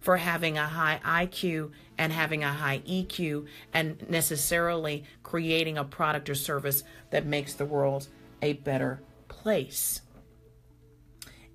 for 0.00 0.16
having 0.16 0.58
a 0.58 0.66
high 0.66 1.00
IQ 1.04 1.70
and 1.96 2.12
having 2.12 2.42
a 2.42 2.52
high 2.52 2.80
EQ 2.80 3.46
and 3.72 4.08
necessarily 4.10 5.04
creating 5.22 5.78
a 5.78 5.84
product 5.84 6.28
or 6.28 6.34
service 6.34 6.82
that 7.10 7.26
makes 7.26 7.54
the 7.54 7.64
world 7.64 8.08
a 8.42 8.54
better 8.54 9.00
place. 9.28 10.00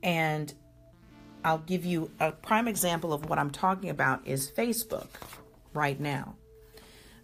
And 0.01 0.53
I'll 1.43 1.59
give 1.59 1.85
you 1.85 2.11
a 2.19 2.31
prime 2.31 2.67
example 2.67 3.13
of 3.13 3.29
what 3.29 3.39
I'm 3.39 3.51
talking 3.51 3.89
about 3.89 4.25
is 4.25 4.49
Facebook 4.49 5.07
right 5.73 5.99
now. 5.99 6.35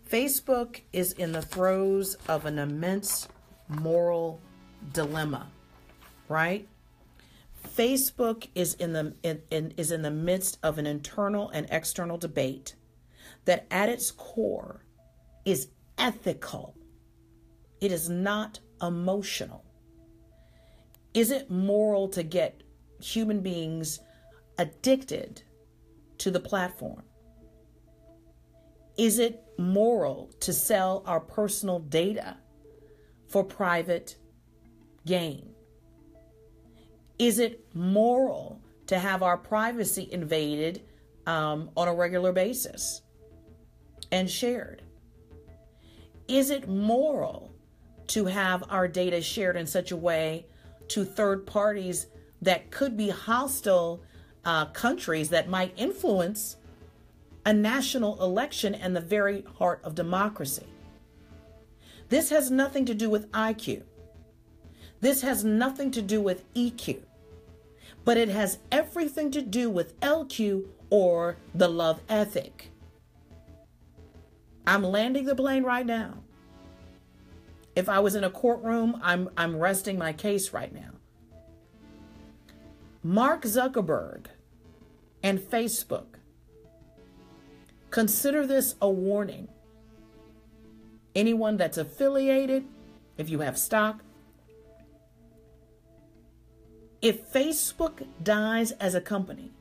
Facebook 0.10 0.82
is 0.94 1.12
in 1.14 1.32
the 1.32 1.42
throes 1.42 2.16
of 2.28 2.46
an 2.46 2.60
immense 2.60 3.28
moral 3.68 4.40
dilemma, 4.94 5.48
right? 6.30 6.68
Facebook 7.78 8.48
is 8.56 8.74
in 8.74 8.94
the 8.94 9.14
in, 9.22 9.42
in, 9.52 9.74
is 9.78 9.92
in 9.92 10.02
the 10.02 10.10
midst 10.10 10.58
of 10.64 10.80
an 10.80 10.88
internal 10.88 11.50
and 11.50 11.68
external 11.70 12.18
debate 12.18 12.76
that 13.46 13.68
at 13.70 13.88
its 13.88 14.10
core 14.10 14.84
is 15.46 15.70
ethical. 15.98 16.76
It 17.80 17.92
is 17.92 18.10
not 18.10 18.60
emotional. 18.82 19.64
Is 21.14 21.30
it 21.30 21.52
moral 21.52 22.10
to 22.10 22.24
get 22.24 22.64
human 23.00 23.42
beings 23.42 24.00
addicted 24.58 25.44
to 26.18 26.32
the 26.32 26.40
platform? 26.40 27.04
Is 28.98 29.20
it 29.20 29.44
moral 29.60 30.32
to 30.40 30.52
sell 30.52 31.04
our 31.06 31.20
personal 31.20 31.78
data 31.78 32.38
for 33.28 33.44
private 33.44 34.16
gain? 35.06 35.54
Is 37.20 37.40
it 37.40 37.66
moral 37.74 38.62
to 38.88 39.00
have 39.00 39.24
our 39.24 39.38
privacy 39.38 40.08
invaded 40.12 40.84
um, 41.26 41.72
on 41.76 41.88
a 41.88 41.94
regular 41.94 42.32
basis 42.32 43.02
and 44.12 44.30
shared? 44.30 44.84
Is 46.28 46.52
it 46.52 46.68
moral 46.68 47.52
to 48.08 48.26
have 48.26 48.64
our 48.70 48.88
data 48.88 49.22
shared 49.22 49.56
in 49.56 49.66
such 49.66 49.92
a 49.92 49.98
way 49.98 50.46
to 50.90 51.04
third 51.04 51.48
parties 51.48 52.08
that 52.42 52.70
could 52.70 52.96
be 52.96 53.10
hostile 53.10 54.04
uh, 54.46 54.66
countries 54.68 55.30
that 55.30 55.50
might 55.50 55.74
influence 55.76 56.58
a 57.46 57.54
national 57.54 58.22
election 58.22 58.76
and 58.76 58.96
the 58.96 59.02
very 59.02 59.44
heart 59.58 59.82
of 59.84 59.96
democracy? 59.96 60.68
This 62.10 62.30
has 62.30 62.52
nothing 62.52 62.86
to 62.86 62.94
do 62.94 63.10
with 63.10 63.30
IQ. 63.32 63.84
This 65.02 65.22
has 65.22 65.44
nothing 65.44 65.92
to 65.92 66.02
do 66.02 66.22
with 66.22 66.52
EQ 66.54 67.07
but 68.08 68.16
it 68.16 68.30
has 68.30 68.60
everything 68.72 69.30
to 69.32 69.42
do 69.42 69.70
with 69.70 70.00
LQ 70.00 70.66
or 70.90 71.36
the 71.54 71.68
love 71.68 72.00
ethic. 72.08 72.72
I'm 74.66 74.82
landing 74.82 75.26
the 75.26 75.36
plane 75.36 75.64
right 75.64 75.86
now. 75.86 76.14
If 77.76 77.90
I 77.90 78.00
was 78.00 78.16
in 78.16 78.24
a 78.24 78.30
courtroom, 78.30 78.98
I'm, 79.04 79.30
I'm 79.36 79.58
resting 79.58 79.98
my 79.98 80.14
case 80.14 80.54
right 80.54 80.74
now. 80.74 80.92
Mark 83.04 83.42
Zuckerberg 83.42 84.28
and 85.22 85.38
Facebook. 85.38 86.16
Consider 87.90 88.48
this 88.48 88.76
a 88.82 88.90
warning. 88.90 89.50
Anyone 91.14 91.58
that's 91.58 91.78
affiliated, 91.78 92.64
if 93.18 93.30
you 93.30 93.42
have 93.42 93.58
stock, 93.58 94.02
if 97.02 97.32
Facebook 97.32 98.06
dies 98.24 98.72
as 98.74 98.96
a 98.96 99.02
company 99.02 99.52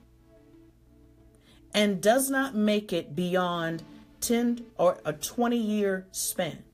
and 1.74 2.00
does 2.00 2.30
not 2.30 2.54
make 2.54 2.92
it 2.92 3.14
beyond 3.14 3.82
10 4.20 4.64
or 4.78 4.98
a 5.04 5.12
20 5.12 5.56
year 5.56 6.06
span, 6.10 6.64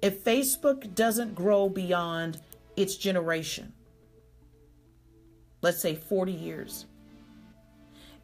if 0.00 0.24
Facebook 0.24 0.94
doesn't 0.94 1.34
grow 1.34 1.68
beyond 1.68 2.40
its 2.76 2.96
generation, 2.96 3.72
let's 5.60 5.80
say 5.80 5.94
40 5.94 6.32
years, 6.32 6.86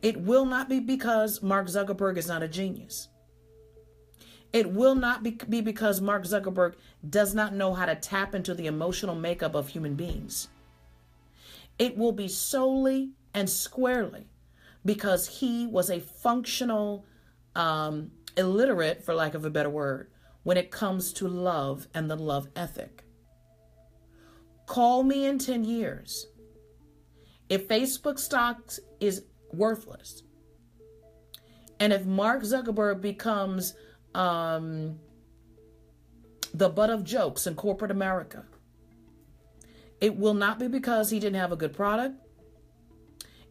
it 0.00 0.20
will 0.20 0.46
not 0.46 0.68
be 0.68 0.80
because 0.80 1.42
Mark 1.42 1.66
Zuckerberg 1.66 2.16
is 2.16 2.28
not 2.28 2.42
a 2.42 2.48
genius. 2.48 3.08
It 4.52 4.72
will 4.72 4.94
not 4.94 5.22
be, 5.22 5.38
be 5.48 5.60
because 5.60 6.00
Mark 6.00 6.24
Zuckerberg 6.24 6.74
does 7.08 7.34
not 7.34 7.54
know 7.54 7.74
how 7.74 7.84
to 7.84 7.94
tap 7.94 8.34
into 8.34 8.54
the 8.54 8.66
emotional 8.66 9.14
makeup 9.14 9.54
of 9.54 9.68
human 9.68 9.94
beings. 9.94 10.48
It 11.78 11.96
will 11.96 12.12
be 12.12 12.28
solely 12.28 13.12
and 13.34 13.48
squarely 13.48 14.26
because 14.84 15.28
he 15.40 15.66
was 15.66 15.90
a 15.90 16.00
functional 16.00 17.06
um, 17.54 18.10
illiterate, 18.36 19.04
for 19.04 19.14
lack 19.14 19.34
of 19.34 19.44
a 19.44 19.50
better 19.50 19.70
word, 19.70 20.10
when 20.42 20.56
it 20.56 20.70
comes 20.70 21.12
to 21.14 21.28
love 21.28 21.88
and 21.94 22.10
the 22.10 22.16
love 22.16 22.48
ethic. 22.56 23.04
Call 24.66 25.02
me 25.02 25.24
in 25.24 25.38
10 25.38 25.64
years. 25.64 26.26
If 27.48 27.68
Facebook 27.68 28.18
stocks 28.18 28.78
is 29.00 29.24
worthless, 29.52 30.22
and 31.80 31.92
if 31.92 32.04
Mark 32.04 32.42
Zuckerberg 32.42 33.00
becomes 33.00 33.74
um, 34.14 34.98
the 36.52 36.68
butt 36.68 36.90
of 36.90 37.04
jokes 37.04 37.46
in 37.46 37.54
corporate 37.54 37.90
America, 37.90 38.44
it 40.00 40.16
will 40.16 40.34
not 40.34 40.58
be 40.58 40.68
because 40.68 41.10
he 41.10 41.18
didn't 41.18 41.40
have 41.40 41.52
a 41.52 41.56
good 41.56 41.72
product. 41.72 42.14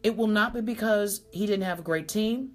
It 0.02 0.16
will 0.16 0.28
not 0.28 0.54
be 0.54 0.60
because 0.60 1.22
he 1.32 1.46
didn't 1.46 1.64
have 1.64 1.80
a 1.80 1.82
great 1.82 2.08
team. 2.08 2.52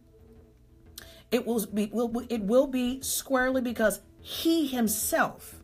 It 1.31 1.45
will 1.45 1.65
be 1.65 1.87
will 1.91 2.25
it 2.29 2.41
will 2.41 2.67
be 2.67 3.01
squarely 3.01 3.61
because 3.61 4.01
he 4.21 4.67
himself 4.67 5.63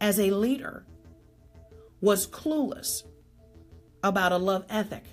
as 0.00 0.18
a 0.18 0.30
leader 0.30 0.84
was 2.00 2.26
clueless 2.26 3.04
about 4.02 4.32
a 4.32 4.36
love 4.36 4.66
ethic 4.68 5.04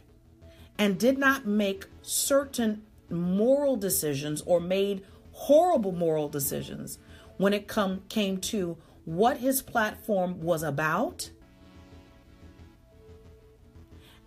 and 0.77 0.97
did 0.97 1.17
not 1.17 1.45
make 1.45 1.85
certain 2.01 2.81
moral 3.09 3.75
decisions 3.75 4.41
or 4.41 4.59
made 4.59 5.03
horrible 5.31 5.91
moral 5.91 6.27
decisions 6.27 6.97
when 7.37 7.53
it 7.53 7.67
come 7.67 8.01
came 8.09 8.37
to 8.37 8.77
what 9.05 9.37
his 9.37 9.61
platform 9.61 10.41
was 10.41 10.63
about 10.63 11.29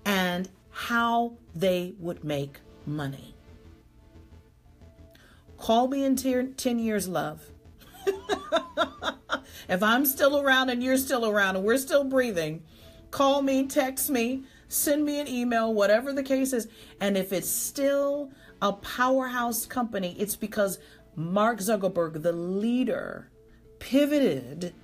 and 0.04 0.48
how 0.70 1.34
they 1.54 1.94
would 1.98 2.24
make 2.24 2.58
money. 2.86 3.34
Call 5.58 5.86
me 5.86 6.04
in 6.04 6.16
10 6.16 6.78
years, 6.78 7.06
love. 7.06 7.44
if 9.68 9.82
I'm 9.82 10.04
still 10.04 10.40
around 10.40 10.70
and 10.70 10.82
you're 10.82 10.96
still 10.96 11.24
around 11.24 11.56
and 11.56 11.64
we're 11.64 11.78
still 11.78 12.02
breathing, 12.04 12.62
call 13.10 13.42
me, 13.42 13.66
text 13.66 14.10
me, 14.10 14.42
send 14.68 15.04
me 15.04 15.20
an 15.20 15.28
email, 15.28 15.72
whatever 15.72 16.12
the 16.12 16.22
case 16.22 16.52
is. 16.52 16.66
And 17.00 17.16
if 17.16 17.32
it's 17.32 17.48
still 17.48 18.32
a 18.60 18.72
powerhouse 18.72 19.66
company, 19.66 20.16
it's 20.18 20.34
because 20.34 20.78
Mark 21.14 21.58
Zuckerberg, 21.58 22.22
the 22.22 22.32
leader, 22.32 23.30
pivoted 23.78 24.74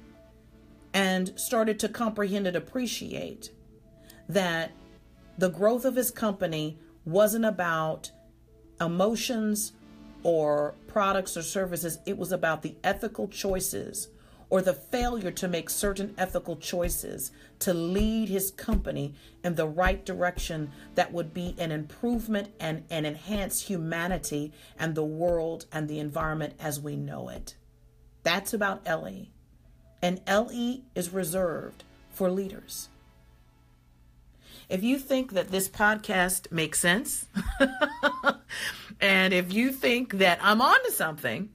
and 0.92 1.38
started 1.38 1.78
to 1.80 1.88
comprehend 1.88 2.46
and 2.46 2.56
appreciate 2.56 3.50
that 4.28 4.72
the 5.39 5.49
growth 5.49 5.84
of 5.84 5.95
his 5.95 6.11
company 6.11 6.78
wasn't 7.05 7.45
about 7.45 8.11
emotions 8.80 9.72
or 10.24 10.74
products 10.89 11.36
or 11.36 11.43
services, 11.43 12.01
it 12.05 12.18
was 12.18 12.32
about 12.32 12.62
the 12.62 12.74
ethical 12.82 13.28
choices 13.28 14.09
or 14.51 14.62
the 14.62 14.74
failure 14.74 15.30
to 15.30 15.47
make 15.47 15.70
certain 15.70 16.14
ethical 16.18 16.57
choices 16.57 17.30
to 17.61 17.72
lead 17.72 18.28
his 18.28 18.51
company 18.51 19.14
in 19.45 19.55
the 19.55 19.68
right 19.68 20.05
direction 20.05 20.72
that 20.95 21.12
would 21.12 21.32
be 21.32 21.55
an 21.59 21.70
improvement 21.70 22.49
and, 22.59 22.82
and 22.91 23.07
enhance 23.07 23.62
humanity 23.62 24.53
and 24.78 24.95
the 24.95 25.05
world 25.05 25.66
and 25.70 25.89
the 25.89 25.99
environment 25.99 26.55
as 26.59 26.80
we 26.80 26.97
know 26.97 27.28
it. 27.28 27.55
That's 28.22 28.53
about 28.53 28.86
LE. 28.86 29.26
And 30.03 30.20
LE 30.26 30.82
is 30.95 31.12
reserved 31.12 31.84
for 32.11 32.30
leaders. 32.30 32.89
If 34.68 34.82
you 34.82 34.98
think 34.98 35.32
that 35.32 35.50
this 35.50 35.68
podcast 35.68 36.52
makes 36.52 36.78
sense, 36.78 37.26
and 39.00 39.32
if 39.32 39.52
you 39.52 39.72
think 39.72 40.14
that 40.18 40.38
I'm 40.42 40.60
onto 40.60 40.90
something, 40.90 41.48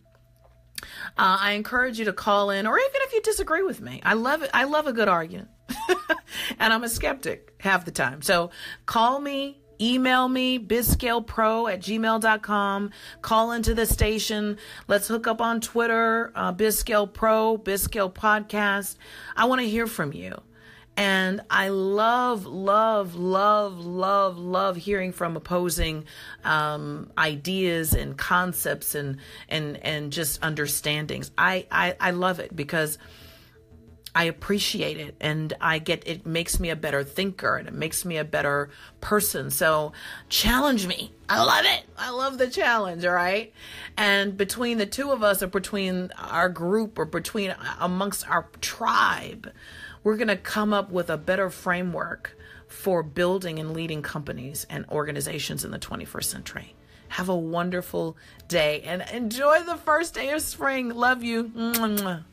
uh, 1.18 1.38
I 1.39 1.51
encourage 1.51 1.99
you 1.99 2.05
to 2.05 2.14
call 2.14 2.49
in, 2.49 2.66
or 2.66 2.78
even 2.78 3.01
if 3.01 3.14
you 3.14 3.22
disagree 3.22 3.61
with 3.61 3.82
me. 3.82 4.01
I 4.03 4.14
love 4.14 4.41
it. 4.41 4.49
I 4.53 4.64
love 4.64 4.88
a 4.88 4.93
good 4.93 5.07
argument, 5.07 5.49
and 6.59 6.74
I'm 6.74 6.84
a 6.84 6.89
skeptic 6.89 7.53
half 7.59 7.86
the 7.86 7.91
time. 7.91 8.24
So 8.24 8.49
call 8.88 9.20
me, 9.20 9.61
email 9.80 10.28
me 10.28 10.57
bizscalepro 10.59 11.72
at 11.72 11.82
gmail.com 11.82 12.91
call 13.22 13.51
into 13.51 13.74
the 13.74 13.86
station 13.88 14.55
let's 14.88 15.07
hook 15.07 15.26
up 15.26 15.41
on 15.41 15.59
twitter 15.59 16.32
uh, 16.36 16.53
bizscale 16.53 17.11
pro 17.11 17.57
bizscale 17.57 18.14
podcast 18.14 18.97
i 19.36 19.45
want 19.45 19.59
to 19.59 19.68
hear 19.68 19.88
from 19.88 20.14
you 20.14 20.39
and 20.96 21.41
I 21.50 21.70
love, 21.70 22.46
love, 22.46 23.16
love, 23.16 23.84
love, 23.86 24.38
love 24.38 24.76
hearing 24.76 25.12
from 25.12 25.36
opposing 25.36 26.06
um, 26.44 27.12
ideas 27.18 27.94
and 27.94 28.18
concepts 28.18 28.94
and 28.94 29.18
and 29.50 29.78
and 29.78 30.12
just 30.12 30.41
understandings. 30.41 31.32
I, 31.38 31.66
I 31.72 31.96
I 32.00 32.12
love 32.12 32.39
it 32.39 32.56
because 32.56 32.98
I 34.16 34.26
appreciate 34.26 34.98
it 34.98 35.16
and 35.20 35.54
I 35.60 35.80
get 35.80 36.04
it 36.06 36.26
makes 36.26 36.60
me 36.60 36.70
a 36.70 36.76
better 36.76 37.04
thinker 37.04 37.56
and 37.56 37.68
it 37.68 37.74
makes 37.74 38.06
me 38.06 38.18
a 38.18 38.24
better 38.24 38.70
person. 39.02 39.50
So 39.50 39.94
challenge 40.30 40.86
me. 40.86 41.12
I 41.28 41.44
love 41.44 41.66
it. 41.66 41.84
I 41.98 42.12
love 42.12 42.38
the 42.38 42.48
challenge, 42.48 43.04
all 43.06 43.14
right? 43.14 43.52
And 43.98 44.38
between 44.38 44.78
the 44.78 44.86
two 44.86 45.10
of 45.12 45.24
us 45.24 45.41
or 45.41 45.48
between 45.48 46.12
our 46.18 46.50
group 46.50 47.00
or 47.00 47.06
between 47.06 47.56
amongst 47.80 48.30
our 48.30 48.48
tribe, 48.62 49.52
we're 50.04 50.18
going 50.18 50.28
to 50.28 50.38
come 50.38 50.74
up 50.74 50.91
with 50.91 51.10
a 51.10 51.18
better 51.18 51.49
framework 51.49 52.38
for 52.68 53.04
building 53.04 53.60
and 53.60 53.74
leading 53.74 54.01
companies 54.01 54.66
and 54.70 54.86
organizations 54.89 55.64
in 55.64 55.72
the 55.72 55.80
21st 55.80 56.24
century. 56.24 56.76
Have 57.10 57.30
a 57.30 57.36
wonderful 57.36 58.18
day 58.47 58.82
and 58.82 59.04
enjoy 59.14 59.62
the 59.64 59.78
first 59.78 60.14
day 60.14 60.32
of 60.32 60.41
spring. 60.41 60.89
Love 60.89 61.24
you. 61.24 61.45
Mwah. 61.45 62.24